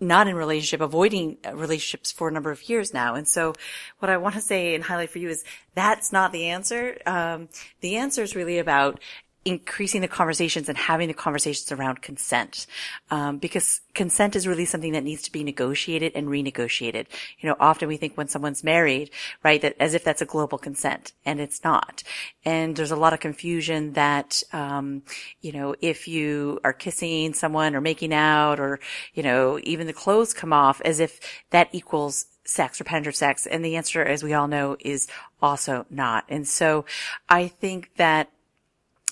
[0.00, 3.14] not in relationship, avoiding relationships for a number of years now.
[3.14, 3.54] And so
[3.98, 6.98] what I want to say and highlight for you is that's not the answer.
[7.04, 7.48] Um,
[7.80, 9.00] the answer is really about
[9.44, 12.66] increasing the conversations and having the conversations around consent.
[13.10, 17.06] Um, because consent is really something that needs to be negotiated and renegotiated.
[17.38, 19.10] You know often we think when someone's married
[19.42, 22.02] right that as if that's a global consent and it's not.
[22.44, 25.02] And there's a lot of confusion that um,
[25.40, 28.80] you know if you are kissing someone or making out or
[29.14, 31.20] you know even the clothes come off as if
[31.50, 35.06] that equals sex or penetrative sex and the answer as we all know is
[35.40, 36.24] also not.
[36.28, 36.84] And so
[37.28, 38.30] i think that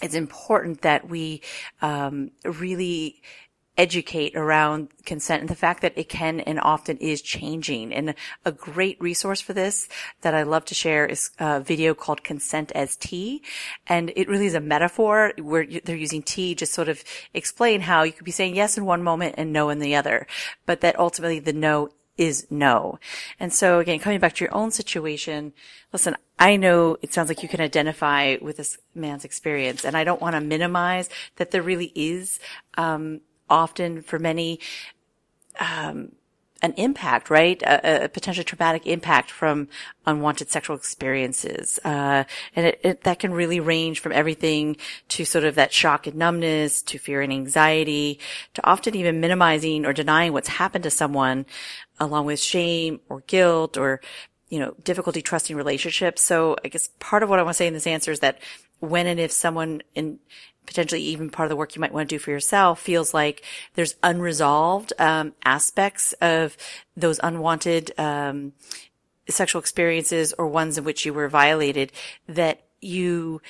[0.03, 1.43] it's important that we
[1.81, 3.23] um, really
[3.77, 7.93] educate around consent and the fact that it can and often is changing.
[7.93, 9.89] And a great resource for this
[10.23, 13.43] that I love to share is a video called Consent as Tea.
[13.87, 17.05] And it really is a metaphor where they're using tea just sort of
[17.35, 20.27] explain how you could be saying yes in one moment and no in the other,
[20.65, 22.99] but that ultimately the no is no.
[23.39, 25.53] And so again, coming back to your own situation,
[25.93, 30.05] listen, I know it sounds like you can identify with this man's experience and I
[30.05, 32.39] don't want to minimize that there really is,
[32.77, 34.61] um, often for many,
[35.61, 36.13] um,
[36.63, 37.61] an impact, right?
[37.63, 39.69] A, a, potentially traumatic impact from
[40.07, 41.79] unwanted sexual experiences.
[41.85, 44.77] Uh, and it, it, that can really range from everything
[45.09, 48.19] to sort of that shock and numbness to fear and anxiety
[48.55, 51.45] to often even minimizing or denying what's happened to someone
[52.01, 54.01] along with shame or guilt or
[54.49, 56.23] you know, difficulty trusting relationships.
[56.23, 58.39] So I guess part of what I want to say in this answer is that
[58.79, 60.19] when and if someone in
[60.67, 63.43] potentially even part of the work you might want to do for yourself feels like
[63.75, 66.57] there's unresolved um, aspects of
[66.97, 68.53] those unwanted um,
[69.29, 71.93] sexual experiences or ones in which you were violated
[72.29, 73.41] that you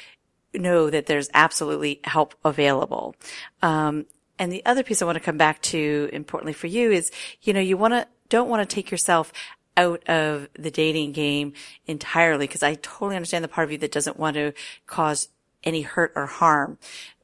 [0.55, 3.15] know that there's absolutely help available.
[3.63, 4.07] Um,
[4.39, 7.11] and the other piece I want to come back to importantly for you is,
[7.43, 9.33] you know, you want to, don't want to take yourself
[9.77, 11.53] out of the dating game
[11.87, 14.53] entirely because I totally understand the part of you that doesn't want to
[14.87, 15.29] cause
[15.67, 16.79] any hurt or harm.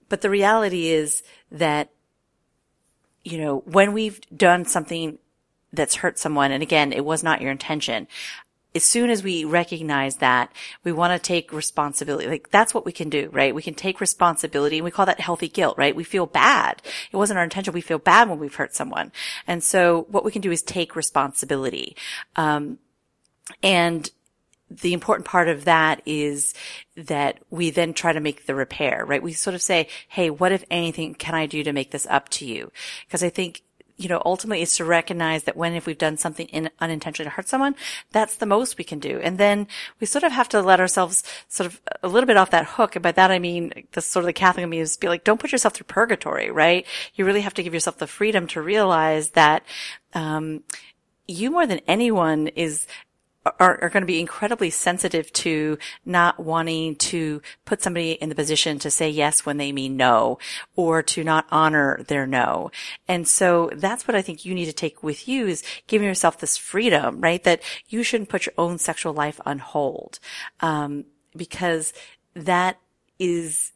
[0.08, 1.90] But the reality is that,
[3.24, 5.18] you know, when we've done something
[5.72, 8.08] that's hurt someone, and again, it was not your intention,
[8.74, 10.52] as soon as we recognize that,
[10.82, 12.26] we want to take responsibility.
[12.26, 13.54] Like that's what we can do, right?
[13.54, 15.94] We can take responsibility and we call that healthy guilt, right?
[15.94, 16.80] We feel bad.
[17.10, 17.74] It wasn't our intention.
[17.74, 19.12] We feel bad when we've hurt someone.
[19.46, 21.96] And so what we can do is take responsibility.
[22.36, 22.78] Um,
[23.62, 24.10] and
[24.80, 26.54] the important part of that is
[26.96, 29.22] that we then try to make the repair, right?
[29.22, 32.28] We sort of say, Hey, what if anything can I do to make this up
[32.30, 32.72] to you?
[33.06, 33.62] Because I think
[34.02, 37.34] you know, ultimately is to recognize that when if we've done something in, unintentionally to
[37.34, 37.74] hurt someone,
[38.10, 39.20] that's the most we can do.
[39.22, 39.68] And then
[40.00, 42.96] we sort of have to let ourselves sort of a little bit off that hook.
[42.96, 45.40] And by that I mean the sort of the Catholic me is be like, don't
[45.40, 46.86] put yourself through purgatory, right?
[47.14, 49.64] You really have to give yourself the freedom to realize that
[50.14, 50.64] um,
[51.28, 52.86] you more than anyone is
[53.44, 58.34] are, are going to be incredibly sensitive to not wanting to put somebody in the
[58.34, 60.38] position to say yes when they mean no
[60.76, 62.70] or to not honor their no.
[63.08, 66.38] And so that's what I think you need to take with you is giving yourself
[66.38, 67.42] this freedom, right?
[67.42, 70.18] That you shouldn't put your own sexual life on hold.
[70.60, 71.92] Um, because
[72.34, 72.78] that
[73.18, 73.72] is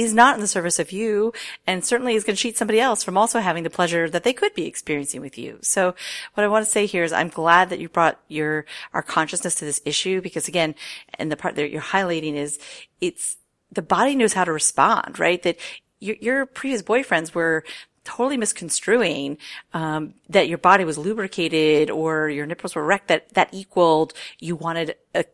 [0.00, 1.30] is not in the service of you
[1.66, 4.32] and certainly is going to cheat somebody else from also having the pleasure that they
[4.32, 5.58] could be experiencing with you.
[5.60, 5.94] So
[6.32, 9.56] what I want to say here is I'm glad that you brought your, our consciousness
[9.56, 10.74] to this issue because again,
[11.18, 12.58] and the part that you're highlighting is
[13.02, 13.36] it's,
[13.70, 15.42] the body knows how to respond, right?
[15.42, 15.58] That
[15.98, 17.62] your, your previous boyfriends were
[18.02, 19.36] totally misconstruing
[19.74, 24.56] um, that your body was lubricated or your nipples were erect that that equaled you
[24.56, 25.26] wanted a,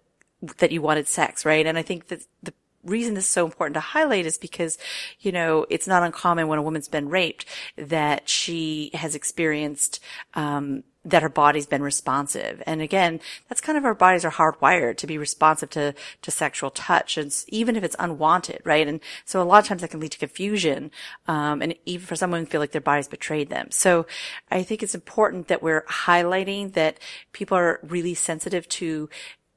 [0.59, 2.53] that you wanted sex right and i think that the
[2.87, 4.79] reason this is so important to highlight is because,
[5.21, 7.45] you know, it's not uncommon when a woman's been raped
[7.77, 10.01] that she has experienced,
[10.35, 12.63] um, that her body's been responsive.
[12.67, 16.71] And again, that's kind of our bodies are hardwired to be responsive to, to sexual
[16.71, 17.17] touch.
[17.17, 18.89] And even if it's unwanted, right?
[18.89, 20.91] And so a lot of times that can lead to confusion.
[21.29, 23.71] Um, and even for someone who feel like their body's betrayed them.
[23.71, 24.07] So
[24.51, 26.99] I think it's important that we're highlighting that
[27.33, 29.09] people are really sensitive to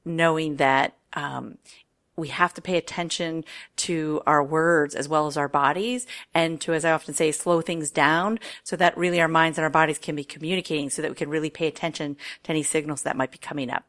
[0.05, 1.57] knowing that, um,
[2.19, 3.45] we have to pay attention
[3.77, 7.61] to our words as well as our bodies and to, as I often say, slow
[7.61, 11.09] things down so that really our minds and our bodies can be communicating so that
[11.09, 13.85] we can really pay attention to any signals that might be coming up.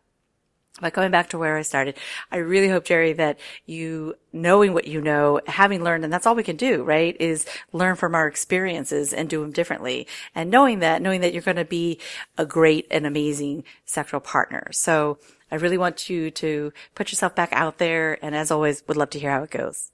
[0.80, 1.96] But going back to where I started,
[2.30, 6.34] I really hope, Jerry, that you knowing what you know, having learned, and that's all
[6.34, 7.16] we can do, right?
[7.20, 10.06] Is learn from our experiences and do them differently.
[10.34, 11.98] And knowing that, knowing that you're going to be
[12.38, 14.68] a great and amazing sexual partner.
[14.70, 15.18] So
[15.50, 18.18] I really want you to put yourself back out there.
[18.24, 19.90] And as always, would love to hear how it goes.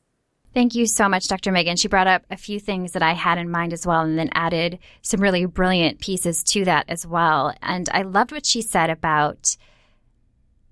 [0.54, 1.52] Thank you so much, Dr.
[1.52, 1.76] Megan.
[1.76, 4.30] She brought up a few things that I had in mind as well, and then
[4.32, 7.54] added some really brilliant pieces to that as well.
[7.60, 9.56] And I loved what she said about,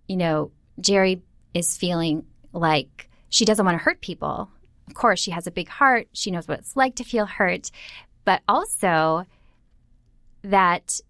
[0.09, 4.49] you know, Jerry is feeling like she doesn't want to hurt people.
[4.87, 6.09] Of course, she has a big heart.
[6.15, 7.71] She knows what it's like to feel hurt,
[8.25, 9.27] but also
[10.43, 11.01] that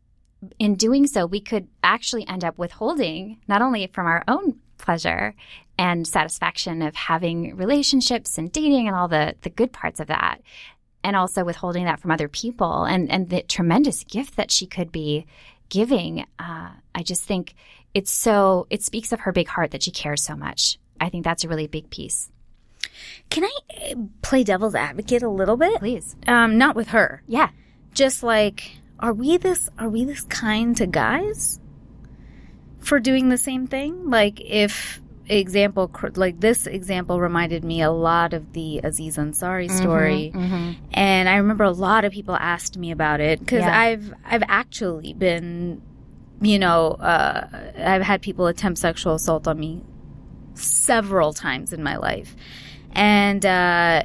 [0.58, 5.34] in doing so, we could actually end up withholding not only from our own pleasure
[5.78, 10.40] and satisfaction of having relationships and dating and all the, the good parts of that,
[11.02, 14.90] and also withholding that from other people and, and the tremendous gift that she could
[14.90, 15.26] be
[15.68, 16.24] giving.
[16.38, 17.54] Uh, I just think
[17.92, 20.78] it's so, it speaks of her big heart that she cares so much.
[21.00, 22.30] I think that's a really big piece.
[23.30, 23.52] Can I
[23.90, 25.78] uh, play devil's advocate a little bit?
[25.78, 26.16] Please.
[26.26, 27.22] Um, not with her.
[27.26, 27.50] Yeah.
[27.92, 31.60] Just like are we this are we this kind to guys
[32.78, 34.10] for doing the same thing?
[34.10, 39.76] Like if example like this example reminded me a lot of the Aziz Ansari mm-hmm,
[39.76, 40.72] story mm-hmm, mm-hmm.
[40.92, 43.80] and I remember a lot of people asked me about it because yeah.
[43.80, 45.80] I've I've actually been
[46.42, 47.46] you know uh,
[47.78, 49.82] I've had people attempt sexual assault on me
[50.54, 52.36] several times in my life
[52.92, 54.04] and uh,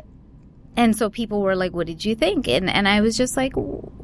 [0.80, 3.54] and so people were like, "What did you think?" And and I was just like,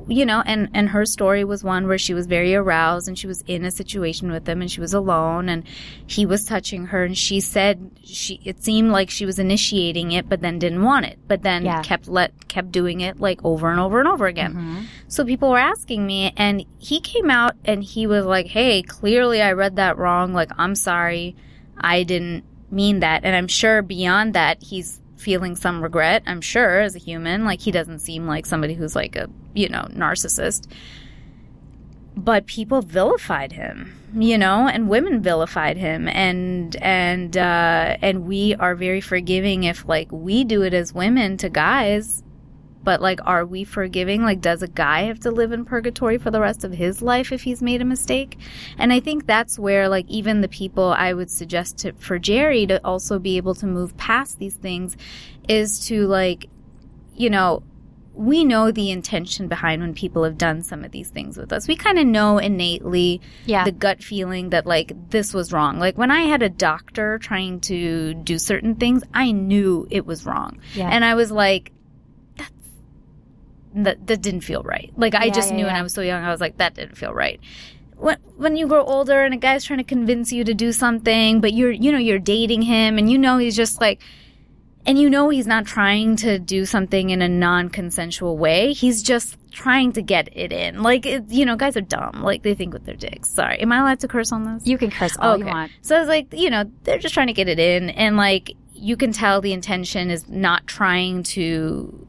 [0.10, 3.28] you know, and and her story was one where she was very aroused and she
[3.28, 5.64] was in a situation with him and she was alone and
[6.06, 10.28] he was touching her and she said she it seemed like she was initiating it
[10.28, 11.82] but then didn't want it, but then yeah.
[11.82, 14.54] kept let kept doing it like over and over and over again.
[14.54, 14.82] Mm-hmm.
[15.08, 19.42] So people were asking me and he came out and he was like, "Hey, clearly
[19.42, 20.34] I read that wrong.
[20.34, 21.38] Like, I'm sorry.
[21.78, 23.24] I didn't mean that.
[23.24, 26.24] And I'm sure beyond that, he's feeling some regret.
[26.26, 29.70] I'm sure as a human, like he doesn't seem like somebody who's like a, you
[29.70, 30.70] know, narcissist.
[32.18, 38.56] But people vilified him, you know, and women vilified him, and and uh, and we
[38.56, 42.24] are very forgiving if like we do it as women to guys
[42.86, 46.32] but like are we forgiving like does a guy have to live in purgatory for
[46.32, 48.38] the rest of his life if he's made a mistake
[48.78, 52.66] and i think that's where like even the people i would suggest to, for jerry
[52.66, 54.96] to also be able to move past these things
[55.50, 56.48] is to like
[57.16, 57.62] you know
[58.14, 61.68] we know the intention behind when people have done some of these things with us.
[61.68, 63.66] We kind of know innately Yeah.
[63.66, 65.80] the gut feeling that like this was wrong.
[65.80, 70.26] Like when I had a doctor trying to do certain things, I knew it was
[70.26, 70.60] wrong.
[70.76, 70.88] Yeah.
[70.90, 71.74] And I was like,
[73.84, 74.92] that, that didn't feel right.
[74.98, 75.76] Like I Yeah, just yeah, knew when.
[75.76, 77.40] I was so young, I was like, that didn't feel right.
[77.98, 81.40] When when you grow older and a guy's trying to convince you to do something,
[81.40, 84.02] but you're you know you're dating him and you know he's just like
[84.86, 88.74] and you know he's not trying to do something in a non-consensual way.
[88.74, 90.84] He's just trying to get it in.
[90.84, 92.22] Like it, you know, guys are dumb.
[92.22, 93.30] Like they think with their dicks.
[93.30, 94.68] Sorry, am I allowed to curse on this?
[94.68, 95.72] You can curse all you want.
[95.82, 98.98] So it's like, you know, they're just trying to get it in and like you
[98.98, 102.08] can tell the intention is not trying to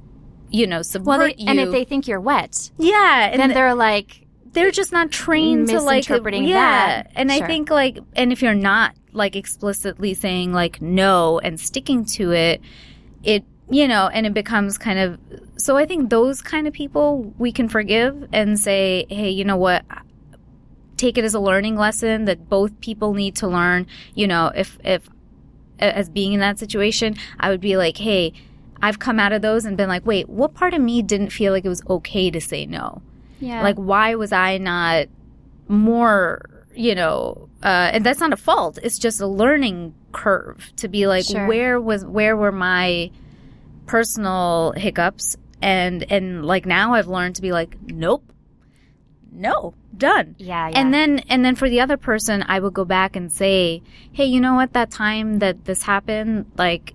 [0.51, 1.49] you know, subvert Well, they, you.
[1.49, 5.69] and if they think you're wet, yeah, and then they're like, they're just not trained
[5.69, 7.03] to like yeah.
[7.03, 7.13] that.
[7.15, 12.05] And I think like, and if you're not like explicitly saying like no and sticking
[12.05, 12.61] to it,
[13.23, 15.19] it you know, and it becomes kind of.
[15.57, 19.57] So I think those kind of people we can forgive and say, hey, you know
[19.57, 19.85] what.
[20.97, 23.87] Take it as a learning lesson that both people need to learn.
[24.15, 25.07] You know, if if
[25.79, 28.33] as being in that situation, I would be like, hey,
[28.83, 31.53] I've come out of those and been like, wait, what part of me didn't feel
[31.53, 33.03] like it was okay to say no?
[33.41, 35.07] yeah, Like, why was I not
[35.69, 36.43] more,
[36.75, 38.79] you know, uh, and that's not a fault.
[38.83, 41.47] It's just a learning curve to be like, Sure.
[41.47, 43.11] where was, where were my
[43.87, 45.37] personal hiccups?
[45.63, 48.23] And, and like now I've learned to be like, nope,
[49.33, 50.35] no, done.
[50.39, 50.79] yeah, yeah.
[50.79, 54.25] And then, and then for the other person, I would go back and say, hey,
[54.25, 54.73] you know what?
[54.73, 56.95] That time that this happened, like,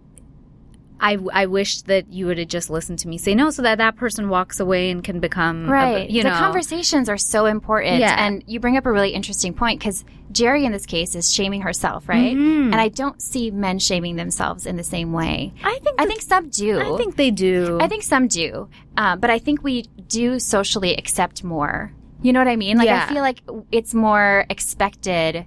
[1.03, 3.79] I, I wish that you would have just listened to me say no so that
[3.79, 6.09] that person walks away and can become a- Right.
[6.09, 7.97] you the know conversations are so important.
[7.99, 8.15] Yeah.
[8.23, 11.61] And you bring up a really interesting point because Jerry, in this case, is shaming
[11.61, 12.35] herself, right?
[12.37, 12.65] Mhm.
[12.71, 15.53] And I don't see men shaming themselves in the same way.
[15.63, 16.79] I think I think some do.
[16.79, 18.69] I think they do I think some do.
[18.95, 21.93] Um, but I think we do socially accept more.
[22.21, 22.77] You know what I mean?
[22.77, 23.07] Like, Yeah.
[23.09, 25.45] I feel like it's more expected.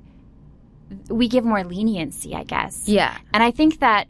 [1.09, 2.89] We give more leniency, I guess.
[2.89, 4.09] yeah And I think that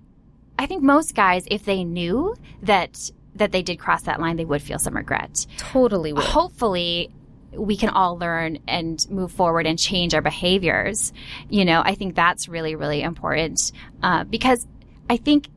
[0.58, 4.44] I think most guys, if they knew that that they did cross that line, they
[4.44, 5.46] would feel some regret.
[5.58, 6.22] totally would.
[6.22, 7.12] Hopefully,
[7.52, 11.12] we can all learn and move forward and change our behaviors.
[11.48, 14.66] You know, I think that's really, really important uh, because
[15.10, 15.48] I think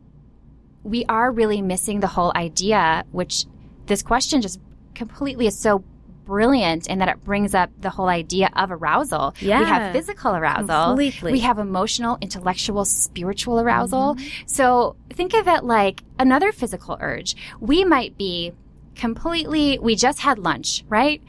[0.83, 3.45] we are really missing the whole idea, which
[3.85, 4.59] this question just
[4.95, 5.83] completely is so
[6.27, 9.33] brilliant in that it brings up the whole idea of arousal.
[9.39, 9.59] Yeah.
[9.59, 10.87] We have physical arousal.
[10.89, 11.31] Completely.
[11.31, 14.15] We have emotional, intellectual, spiritual arousal.
[14.15, 14.47] Mm-hmm.
[14.47, 17.35] So think of it like another physical urge.
[17.59, 18.51] We might be
[18.95, 21.23] completely, we just had lunch, right?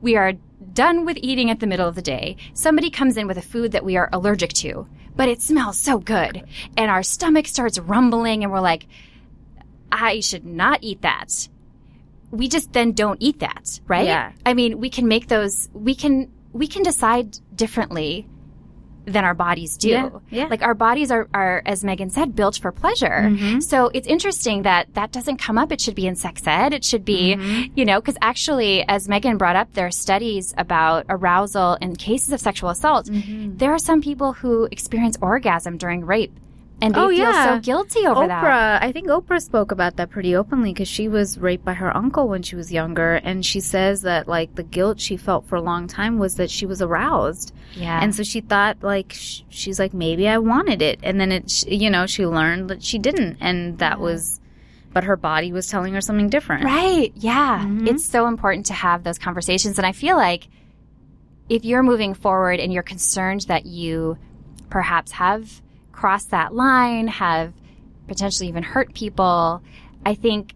[0.00, 0.34] We are
[0.72, 2.36] done with eating at the middle of the day.
[2.54, 4.86] Somebody comes in with a food that we are allergic to,
[5.16, 6.44] but it smells so good.
[6.76, 8.86] And our stomach starts rumbling and we're like,
[9.90, 11.48] I should not eat that.
[12.36, 14.06] We just then don't eat that, right?
[14.06, 14.32] Yeah.
[14.44, 18.26] I mean, we can make those, we can, we can decide differently
[19.06, 19.90] than our bodies do.
[19.90, 20.46] Yeah, yeah.
[20.46, 23.06] Like our bodies are, are, as Megan said, built for pleasure.
[23.28, 23.60] Mm-hmm.
[23.60, 25.72] So it's interesting that that doesn't come up.
[25.72, 26.72] It should be in sex ed.
[26.72, 27.72] It should be, Mm-hmm.
[27.78, 32.32] you know, because actually, as Megan brought up, there are studies about arousal in cases
[32.32, 33.06] of sexual assault.
[33.06, 33.58] Mm-hmm.
[33.58, 36.32] There are some people who experience orgasm during rape.
[36.82, 37.54] And they Oh, feel yeah.
[37.54, 38.82] so guilty over Oprah, that.
[38.82, 42.28] I think Oprah spoke about that pretty openly because she was raped by her uncle
[42.28, 45.62] when she was younger, and she says that like the guilt she felt for a
[45.62, 48.00] long time was that she was aroused, Yeah.
[48.02, 51.48] and so she thought like sh- she's like maybe I wanted it, and then it
[51.50, 54.40] sh- you know she learned that she didn't, and that was,
[54.92, 56.64] but her body was telling her something different.
[56.64, 57.12] Right.
[57.14, 57.60] Yeah.
[57.64, 57.86] Mm-hmm.
[57.86, 59.78] It's so important to have those conversations.
[59.78, 60.48] And I feel like
[61.48, 64.18] if you're moving forward and you're concerned that you
[64.70, 65.62] perhaps have
[65.94, 67.52] crossed that line, have
[68.08, 69.62] potentially even hurt people,
[70.04, 70.54] I think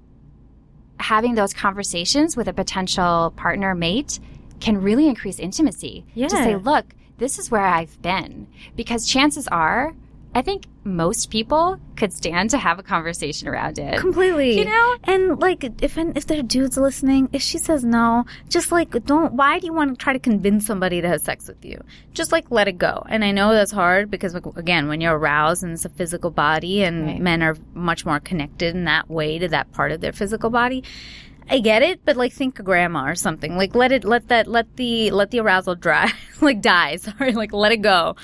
[1.01, 4.19] having those conversations with a potential partner mate
[4.61, 6.05] can really increase intimacy.
[6.29, 6.87] To say, look,
[7.19, 8.49] this is where I've been.
[8.77, 9.95] Because chances are
[10.35, 13.99] I think most people could stand to have a conversation around it.
[13.99, 14.59] Completely.
[14.59, 14.97] You know?
[15.05, 19.33] And like if if there are dudes listening, if she says no, just like don't
[19.33, 21.83] why do you want to try to convince somebody to have sex with you?
[22.13, 23.05] Just like let it go.
[23.09, 26.85] And I know that's hard because again, when you're aroused and it's a physical body
[26.85, 27.21] and Right.
[27.21, 30.85] men are much more connected in that way to that part of their physical body.
[31.51, 33.57] I get it, but like think of grandma or something.
[33.57, 36.13] Like let it let that let the let the arousal dry
[36.43, 36.97] like die.
[37.07, 38.17] Sorry, like let it go.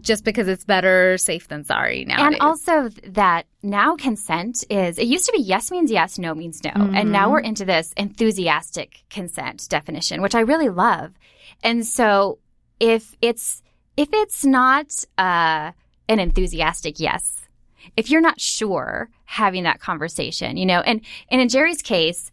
[0.00, 2.24] Just because it's better safe than sorry now.
[2.24, 6.62] And also that now consent is, it used to be yes means yes, no means
[6.62, 6.70] no.
[6.74, 11.12] And now we're into this enthusiastic consent definition, which I really love.
[11.62, 12.38] And so
[12.78, 13.62] if it's,
[13.96, 14.86] if it's not
[15.18, 15.72] uh,
[16.08, 17.48] an enthusiastic yes,
[17.96, 22.30] if you're not sure having that conversation, you know, and, and in Jerry's case,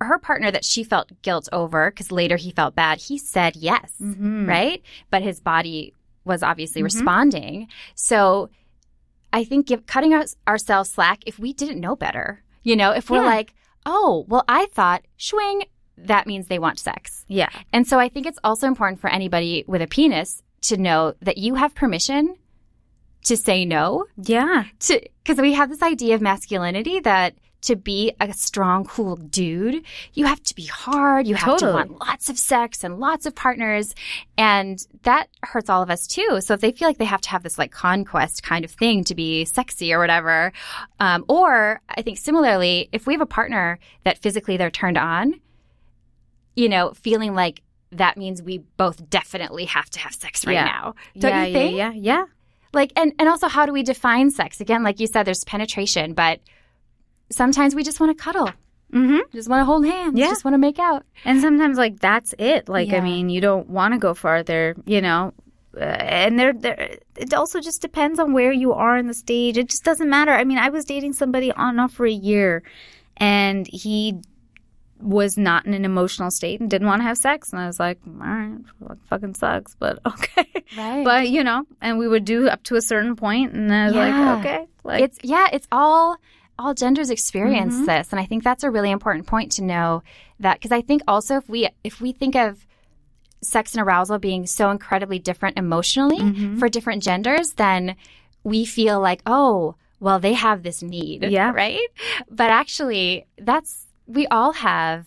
[0.00, 3.92] her partner that she felt guilt over, because later he felt bad, he said yes,
[4.00, 4.48] Mhm.
[4.48, 4.82] right?
[5.10, 5.92] But his body
[6.24, 6.96] was obviously mm-hmm.
[6.96, 7.68] responding.
[7.94, 8.50] So
[9.32, 13.10] I think give, cutting our, ourselves slack if we didn't know better, you know, if
[13.10, 13.26] we're Yeah.
[13.26, 13.54] like,
[13.84, 15.64] oh, well, I thought swing,
[15.98, 17.24] that means they want sex.
[17.28, 17.50] Yeah.
[17.72, 21.38] And so I think it's also important for anybody with a penis to know that
[21.38, 22.36] you have permission
[23.24, 24.64] to say no Yeah.
[24.80, 29.82] to because we have this idea of masculinity that to be a strong, cool dude,
[30.12, 31.26] you have to be hard.
[31.26, 31.70] You have Totally.
[31.72, 33.94] to want lots of sex and lots of partners.
[34.36, 36.38] And that hurts all of us too.
[36.40, 39.04] So if they feel like they have to have this like conquest kind of thing
[39.04, 40.52] to be sexy or whatever,
[41.00, 45.40] um, or I think similarly, if we have a partner that physically they're turned on,
[46.56, 47.62] you know, feeling like
[47.92, 50.64] that means we both definitely have to have sex right Yeah.
[50.64, 50.94] now.
[51.18, 51.76] Don't yeah, you think?
[51.76, 52.24] Yeah, yeah, yeah.
[52.72, 56.12] like and and also how do we define sex again like you said there's penetration
[56.12, 56.40] but
[57.30, 58.50] sometimes we just want to cuddle
[58.92, 59.18] Mm-hmm.
[59.32, 60.28] just want to hold hands Yeah.
[60.28, 62.68] just want to make out And sometimes, like, that's it.
[62.68, 65.32] Like, I mean, you don't want to go farther, you know.
[65.76, 69.58] Uh, and there, there, it also just depends on where you are in the stage.
[69.58, 70.30] It just doesn't matter.
[70.30, 72.62] I mean, I was dating somebody on and off for a year,
[73.16, 74.20] and he
[75.00, 77.52] was not in an emotional state and didn't want to have sex.
[77.52, 78.58] And I was like, all right,
[79.10, 80.46] fucking sucks, but okay.
[80.78, 81.04] Right.
[81.04, 83.94] But, you know, and we would do up to a certain point, and I was
[83.94, 84.34] Yeah.
[84.34, 84.66] like, okay.
[84.84, 86.16] Like, it's yeah it's all
[86.58, 87.86] all genders experience Mm-hmm.
[87.86, 90.02] this and i think that's a really important point to know
[90.40, 92.66] that because i think also if we if we think of
[93.42, 96.58] sex and arousal being so incredibly different emotionally Mm-hmm.
[96.58, 97.96] for different genders then
[98.42, 101.52] we feel like oh well they have this need Yeah.
[101.52, 101.80] right
[102.30, 105.06] but actually that's we all have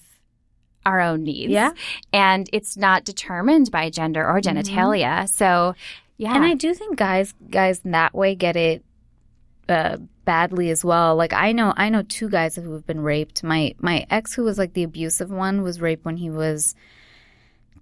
[0.86, 1.72] our own needs Yeah.
[2.14, 5.74] and it's not determined by gender or genitalia so
[6.18, 6.36] yeah Mm-hmm.
[6.36, 8.84] And I do think guys guys in that way get it
[9.70, 9.98] uh,
[10.28, 11.16] badly as well.
[11.16, 13.44] Like I know I know two guys who have been raped.
[13.44, 16.76] My my ex who was like the abusive one was raped when he was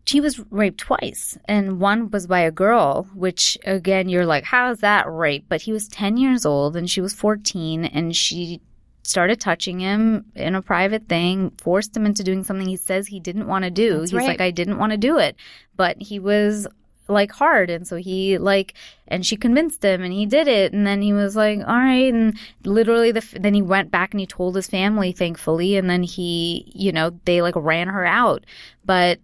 [0.06, 1.39] she was raped twice.
[1.46, 5.46] And one was by a girl which again you're like how is that rape?
[5.50, 8.62] But he was 10 years old and she was 14 and she
[9.02, 13.20] started touching him in a private thing forced him into doing something he says he
[13.20, 13.98] didn't want to do.
[14.00, 15.36] That's he's like i didn't want to do it.
[15.76, 16.68] But he was
[17.08, 18.74] like hard and so he like
[19.08, 22.14] and she convinced him and he did it and then he was like all right
[22.14, 26.01] and literally the then he went back and he told his family thankfully and then
[26.03, 28.43] he you know they like ran her out
[28.84, 29.20] but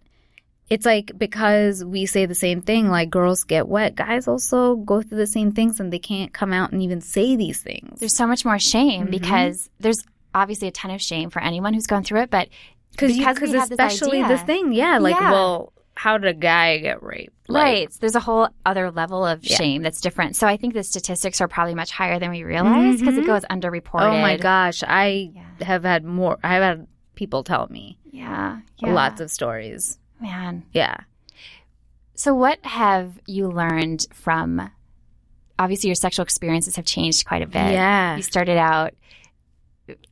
[0.70, 5.02] it's like because we say the same thing like girls get wet guys also go
[5.02, 8.16] through the same things and they can't come out and even say these things there's
[8.16, 9.12] so much more shame Mm-hmm.
[9.12, 10.04] because there's
[10.34, 12.48] obviously a ton of shame for anyone who's gone through it, but
[12.92, 14.28] because have this especially idea.
[14.30, 15.32] this thing yeah like Yeah.
[15.32, 15.74] well
[16.04, 19.58] how did a guy get raped Like, right, there's a whole other level of Yeah.
[19.58, 20.36] shame that's different.
[20.36, 23.28] So I think the statistics are probably much higher than we realize because it mm-hmm.
[23.28, 24.10] goes oh underreported.
[24.18, 25.66] oh my gosh i Yeah.
[25.66, 28.94] have had more i have had people tell me Yeah, yeah.
[28.94, 30.64] lots of stories man.
[30.74, 30.98] yeah
[32.16, 34.70] So what have you learned from?
[35.60, 37.72] Obviously, your sexual experiences have changed quite a bit.
[37.74, 38.16] Yeah.
[38.18, 38.94] you started out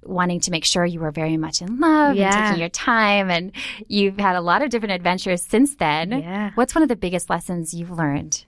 [0.03, 2.25] wanting to make sure you were very much in love Yeah.
[2.35, 3.51] and taking your time, and
[3.87, 6.11] you've had a lot of different adventures since then.
[6.11, 6.51] Yeah.
[6.55, 8.45] What's one of the biggest lessons you've learned?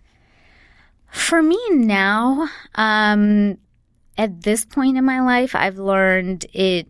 [1.11, 3.57] For me now, um,
[4.17, 6.87] at this point in my life, I've learned it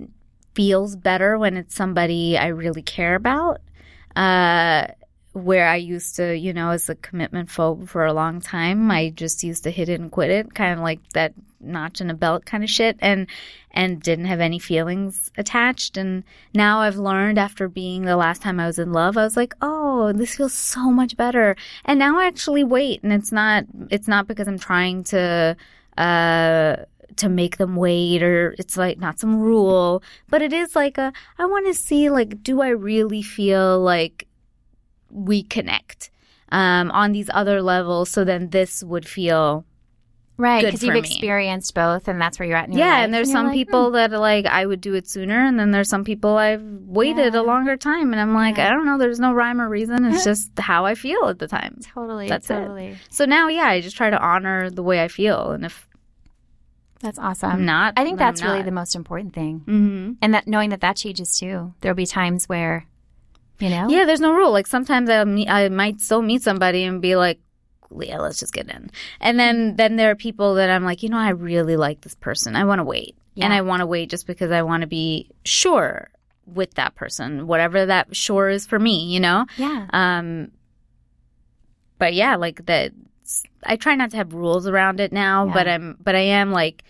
[0.53, 3.61] feels better when it's somebody I really care about.
[4.15, 4.87] Uh,
[5.33, 9.11] where I used to, you know, as a commitment phobe for a long time, I
[9.11, 12.13] just used to hit it and quit it, kind of like that notch in a
[12.13, 13.27] belt kind of shit, and
[13.71, 15.95] and didn't have any feelings attached.
[15.95, 16.23] And
[16.53, 19.53] now I've learned after being the last time I was in love, I was like,
[19.61, 21.55] oh, this feels so much better.
[21.85, 25.55] And now I actually wait, and it's not it's not because I'm trying to
[25.97, 26.75] uh
[27.17, 31.11] to make them wait or it's like not some rule but it is like a
[31.37, 34.27] i want to see like do i really feel like
[35.11, 36.09] we connect
[36.51, 39.65] um on these other levels so then this would feel
[40.37, 40.99] Right, because you've me.
[40.99, 43.47] experienced both, and that's where you're at in your yeah, life, and there's you're some
[43.47, 43.93] like, people hmm.
[43.93, 47.41] that like I would do it sooner, and then there's some people I've waited Yeah.
[47.41, 48.67] a longer time, and I'm like Yeah.
[48.67, 48.97] I don't know.
[48.97, 50.03] There's no rhyme or reason.
[50.05, 51.77] It's just how I feel at the time.
[51.93, 52.55] Totally, That's it.
[52.55, 52.97] totally.
[53.11, 55.87] So now, yeah, I just try to honor the way I feel, and if
[57.01, 57.51] That's awesome.
[57.51, 60.81] I'm not, I think that's really the most important thing, hmm and that knowing that
[60.81, 61.75] that changes too.
[61.81, 62.87] There'll be times where,
[63.61, 64.51] you know, Yeah, there's no rule.
[64.51, 67.39] Like sometimes I meet, I might still meet somebody and be like,
[67.99, 68.89] "Yeah, let's just get in."
[69.19, 72.15] And then then there are people that I'm like, you know, I really like this
[72.15, 72.55] person.
[72.55, 75.29] I want to wait, and I want to wait just because I want to be
[75.45, 76.09] sure
[76.45, 79.05] with that person, whatever that sure is for me.
[79.13, 79.45] You know.
[79.57, 80.51] yeah, Um.
[81.97, 82.91] But yeah, like that.
[83.63, 85.53] I try not to have rules around it now, Yeah.
[85.53, 86.83] but I'm but I am like,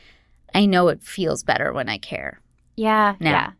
[0.56, 2.40] I know it feels better when I care.
[2.78, 3.30] yeah, Now.
[3.32, 3.52] yeah,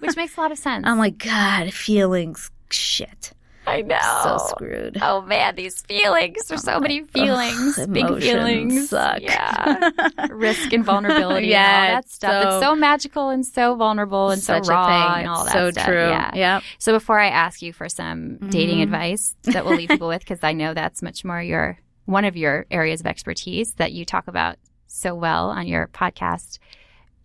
[0.00, 0.86] which makes a lot of sense.
[0.86, 3.32] I'm like, God, feelings, shit,
[3.66, 4.98] I know, so screwed.
[5.02, 6.46] Oh man, these feelings.
[6.48, 7.78] There's so many feelings.
[7.78, 8.88] Ugh, big feelings.
[8.88, 9.20] suck.
[9.20, 9.80] Yeah.
[10.30, 12.42] Risk and vulnerability and all Yeah, that stuff.
[12.42, 15.70] so- it's so magical and so vulnerable and so raw and all It's that so
[15.70, 15.86] stuff.
[15.86, 16.08] true.
[16.08, 16.34] Yeah.
[16.34, 16.62] Yep.
[16.78, 18.82] So before I ask you for some dating Mhm.
[18.84, 22.36] advice that we'll leave people with, because I know that's much more your one of
[22.36, 24.56] your areas of expertise that you talk about
[24.88, 26.58] so well on your podcast.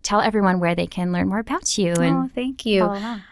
[0.06, 2.84] Tell everyone where they can learn more about you oh, thank you.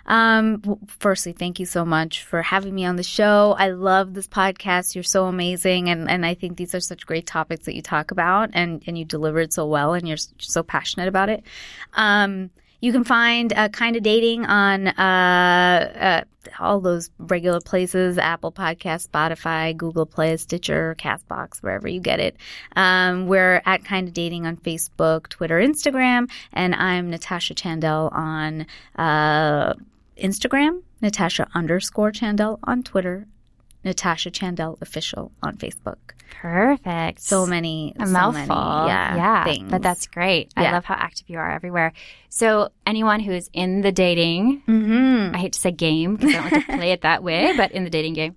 [0.07, 3.55] Um, firstly, thank you so much for having me on the show.
[3.57, 4.97] I love this podcast.
[4.97, 8.11] You're so amazing, and and I think these are such great topics that you talk
[8.11, 11.45] about, and and you deliver it so well, and you're so passionate about it.
[11.93, 12.51] Um,
[12.85, 19.09] you can find uh, Kinda Dating on uh, uh, all those regular places: Apple Podcast,
[19.09, 22.37] Spotify, Google Play, Stitcher, Castbox, wherever you get it.
[22.77, 28.67] Um, we're at Kinda Dating on Facebook, Twitter, Instagram, and I'm Natasha Chandel on
[28.97, 29.73] uh,
[30.23, 33.27] Instagram, Natasha underscore Chandel on Twitter,
[33.85, 35.97] Natasha Chandel official on Facebook.
[36.31, 37.21] Perfect.
[37.21, 38.57] So many, a so mouthful.
[38.57, 39.45] many, yeah, yeah.
[39.45, 39.71] things.
[39.71, 40.53] But that's great.
[40.57, 41.93] I love how active you are everywhere.
[42.29, 46.53] So anyone who's in the dating, hmm I hate to say game because I don't
[46.53, 48.35] like to play it that way, but in the dating game,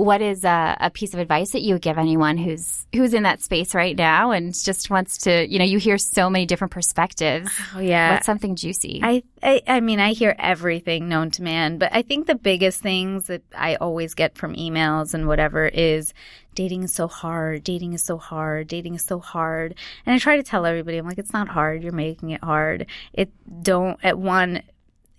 [0.00, 3.24] what is a, a piece of advice that you would give anyone who's who's in
[3.24, 6.72] that space right now and just wants to, you know, you hear so many different
[6.72, 7.50] perspectives.
[7.74, 8.14] Oh yeah.
[8.14, 9.00] What's something juicy?
[9.02, 12.80] I, I I mean I hear everything known to man, but I think the biggest
[12.80, 16.14] things that I always get from emails and whatever is
[16.54, 19.74] dating is so hard, dating is so hard, dating is so hard.
[20.06, 22.86] And I try to tell everybody I'm like it's not hard, you're making it hard.
[23.12, 23.30] It
[23.62, 24.62] don't at one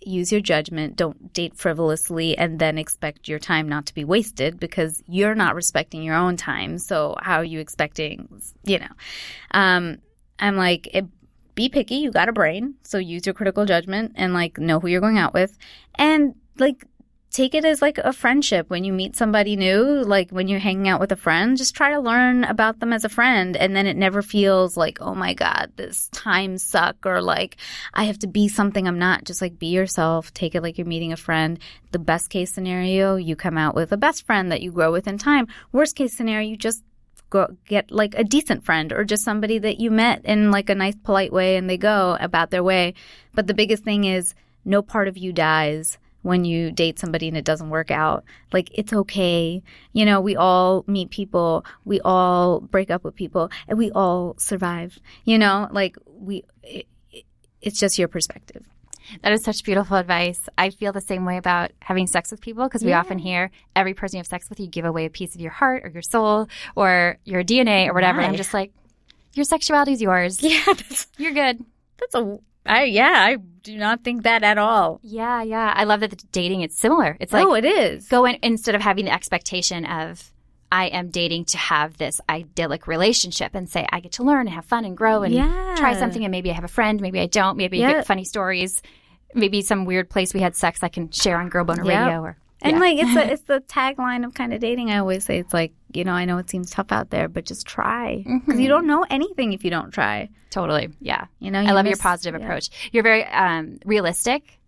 [0.02, 4.60] use your judgment, don't date frivolously and then expect your time not to be wasted
[4.60, 6.78] because you're not respecting your own time.
[6.78, 8.93] So how are you expecting, you know.
[9.52, 9.99] Um
[10.39, 11.06] I'm like it,
[11.54, 11.95] be picky.
[11.95, 15.18] You got a brain, so use your critical judgment and like know who you're going
[15.18, 15.58] out with,
[15.95, 16.86] and like
[17.32, 20.03] take it as like a friendship when you meet somebody new.
[20.03, 23.05] Like when you're hanging out with a friend, just try to learn about them as
[23.05, 27.21] a friend, and then it never feels like oh my god, this time suck or
[27.21, 27.57] like
[27.93, 29.23] I have to be something I'm not.
[29.23, 30.34] Just like be yourself.
[30.34, 31.57] Take it like you're meeting a friend.
[31.91, 35.07] The best case scenario, you come out with a best friend that you grow with
[35.07, 35.47] in time.
[35.71, 36.84] Worst case scenario, you just
[37.29, 40.75] go get like a decent friend or just somebody that you met in like a
[40.75, 42.93] nice polite way and they go about their way
[43.34, 47.36] but the biggest thing is no part of you dies when you date somebody and
[47.38, 49.61] it doesn't work out like it's okay
[49.93, 54.36] you know we all meet people we all break up with people and we all
[54.38, 56.88] survive you know like we it,
[57.61, 58.63] it's just your perspective
[59.24, 60.47] that is such beautiful advice.
[60.57, 62.99] I feel the same way about having sex with people because we Yeah.
[62.99, 65.51] often hear every person you have sex with, you give away a piece of your
[65.51, 68.22] heart or your soul or your DNA or whatever.
[68.22, 68.28] Why?
[68.28, 68.72] I'm just like,
[69.34, 70.41] your sexuality is yours.
[70.43, 71.65] yeah that's, You're good.
[71.99, 75.74] that's a I yeah I do not think that at all Yeah, yeah.
[75.76, 77.18] I love that the dating it's similar.
[77.20, 80.32] It's like oh it is go in instead of having the expectation of
[80.74, 84.49] I am dating to have this idyllic relationship and say I get to learn and
[84.51, 85.76] have fun and grow and Yeah.
[85.78, 88.24] try something and maybe I have a friend, maybe I don't, maybe I get funny
[88.24, 88.82] stories,
[89.34, 92.05] maybe some weird place we had sex I can share on Girl Boner Yeah.
[92.05, 92.80] Radio or And yeah.
[92.80, 94.91] like it's a, it's the tagline of Kinda Dating.
[94.91, 97.45] I always say it's like you know I know it seems tough out there, but
[97.45, 100.30] just try because you don't know anything if you don't try.
[100.49, 100.89] totally.
[100.99, 101.26] Yeah.
[101.39, 102.45] You know, I you love your positive yeah.
[102.45, 102.70] approach.
[102.91, 104.59] You're very um, realistic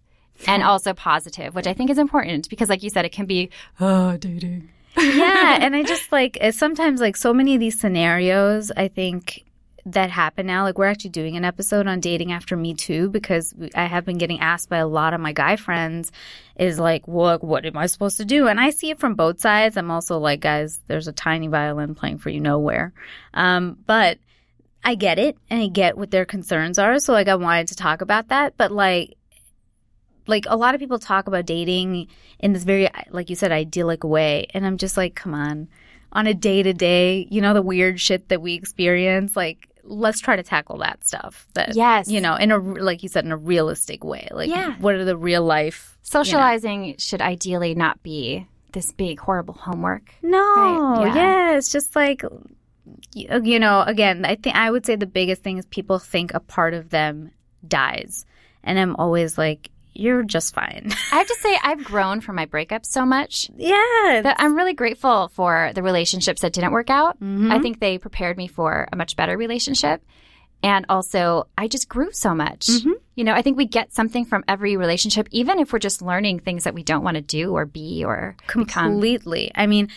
[0.48, 3.50] and also positive, which I think is important because like you said it can be
[3.80, 4.70] oh dating.
[4.98, 8.72] yeah, and I just like uh, sometimes like so many of these scenarios.
[8.76, 9.44] I think
[9.86, 10.64] that happen now.
[10.64, 14.18] Like we're actually doing an episode on dating after Me Too because I have been
[14.18, 16.12] getting asked by a lot of my guy friends,
[16.58, 18.48] is like, what what am I supposed to do?
[18.48, 19.78] And I see it from both sides.
[19.78, 22.94] I'm also like, guys, there's a tiny violin playing for you nowhere,
[23.34, 24.20] um, but.
[24.86, 27.00] I get it and I get what their concerns are.
[27.00, 29.16] So like I wanted to talk about that, but like
[30.28, 32.10] like a lot of people talk about dating
[32.40, 35.70] in this very like you said idyllic way and I'm just like come on.
[36.12, 40.20] on a day to day, you know, the weird shit that we experience, like let's
[40.20, 41.48] try to tackle that stuff.
[41.56, 42.10] That Yes.
[42.10, 44.28] you know, in a like you said, in a realistic way.
[44.32, 44.76] Like, Yeah.
[44.80, 45.98] what are the real life?
[46.02, 50.14] Socializing should ideally not be this big, horrible homework.
[50.22, 51.16] No, Right, yeah.
[51.16, 52.24] yeah, it's just like
[53.14, 53.82] you you know.
[53.82, 56.90] Again, I think I would say the biggest thing is people think a part of
[56.90, 57.32] them
[57.68, 58.26] dies,
[58.64, 60.89] and I'm always like, you're just fine.
[61.12, 64.74] I have to say, I've grown from my breakups so much yeah, that I'm really
[64.74, 67.20] grateful for the relationships that didn't work out.
[67.20, 67.52] Mm-hmm.
[67.52, 70.04] I think they prepared me for a much better relationship.
[70.64, 72.68] And also, I just grew so much.
[72.68, 72.91] Mm-hmm.
[73.16, 76.39] You know, I think we get something from every relationship, even if we're just learning
[76.39, 78.66] things that we don't want to do or be or become.
[78.66, 79.52] completely.
[79.54, 79.89] I mean,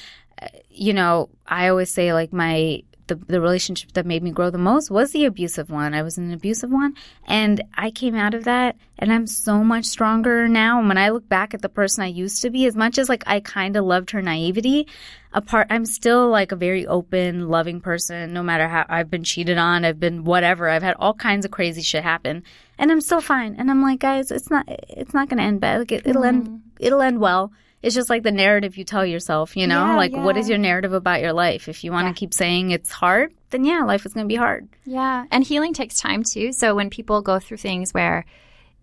[0.43, 4.51] uh, you know, I always say like my the the relationship that made me grow
[4.51, 5.95] the most was the abusive one.
[5.95, 6.95] I was in an abusive one,
[7.27, 10.79] and I came out of that, and I'm so much stronger now.
[10.79, 13.09] And when I look back at the person I used to be, as much as
[13.09, 14.89] like I kind of loved her naivety,
[15.33, 18.33] apart, I'm still like a very open, loving person.
[18.33, 20.69] No matter how I've been cheated on, I've been whatever.
[20.69, 22.43] I've had all kinds of crazy shit happen,
[22.79, 23.57] and I'm still fine.
[23.57, 25.81] And I'm like, guys, it's not it's not going to end bad.
[25.81, 26.57] Like it, it'll end mm-hmm.
[26.81, 27.53] it'll end well.
[27.83, 29.85] It's just like the narrative you tell yourself, you know?
[29.85, 31.69] Yeah, like, what is your narrative about your life?
[31.69, 32.15] If you want to Yeah.
[32.15, 34.69] keep saying it's hard, then yeah, life is going to be hard.
[34.85, 35.27] Yeah.
[35.31, 36.53] And healing takes time too.
[36.53, 38.25] So when people go through things where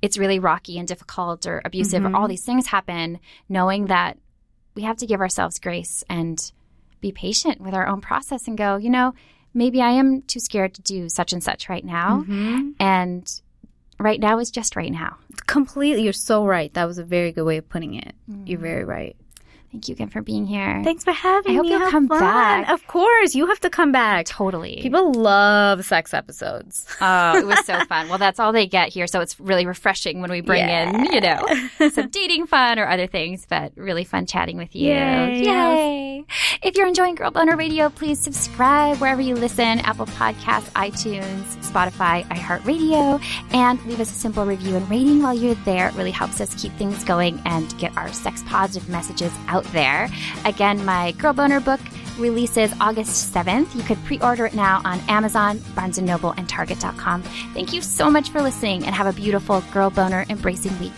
[0.01, 2.29] it's really rocky and difficult or abusive or all mm-hmm.
[2.29, 3.19] these things happen,
[3.49, 4.17] knowing that
[4.75, 6.51] we have to give ourselves grace and
[7.01, 9.13] be patient with our own process and go, you know,
[9.53, 12.21] maybe I am too scared to do such and such right now.
[12.21, 12.69] Mm-hmm.
[12.79, 13.41] And
[13.99, 15.17] right now is just right now.
[15.47, 16.03] Completely.
[16.03, 16.73] You're so right.
[16.73, 18.13] That was a very good way of putting it.
[18.27, 18.61] You're mm-hmm.
[18.61, 19.15] very right.
[19.73, 20.81] Thank you again for being here.
[20.83, 21.55] Thanks for having me.
[21.55, 21.71] I hope me.
[21.71, 22.19] you'll Have come fun.
[22.19, 22.69] back.
[22.69, 23.33] Of course.
[23.33, 24.27] You have to come back.
[24.27, 24.77] Totally.
[24.83, 26.85] People love sex episodes.
[27.05, 28.07] Oh, it was so fun.
[28.07, 29.07] Well, that's all they get here.
[29.07, 31.45] So it's really refreshing when we bring in, you know,
[31.89, 34.89] some dating fun or other things, but really fun chatting with you.
[34.89, 35.43] Yay.
[35.43, 36.25] Yay.
[36.61, 42.23] If you're enjoying Girl Boner Radio, please subscribe wherever you listen Apple Podcasts, iTunes, Spotify,
[42.27, 43.21] iHeartRadio,
[43.53, 45.89] and leave us a simple review and rating while you're there.
[45.89, 50.09] It really helps us keep things going and get our sex positive messages out there.
[50.45, 51.79] Again, my Girl Boner book
[52.17, 53.75] releases August 7th.
[53.75, 57.23] You could pre-order it now on Amazon, Barnes & Noble, and Target.com.
[57.53, 60.93] Thank you so much for listening and have a beautiful Girl Boner embracing week.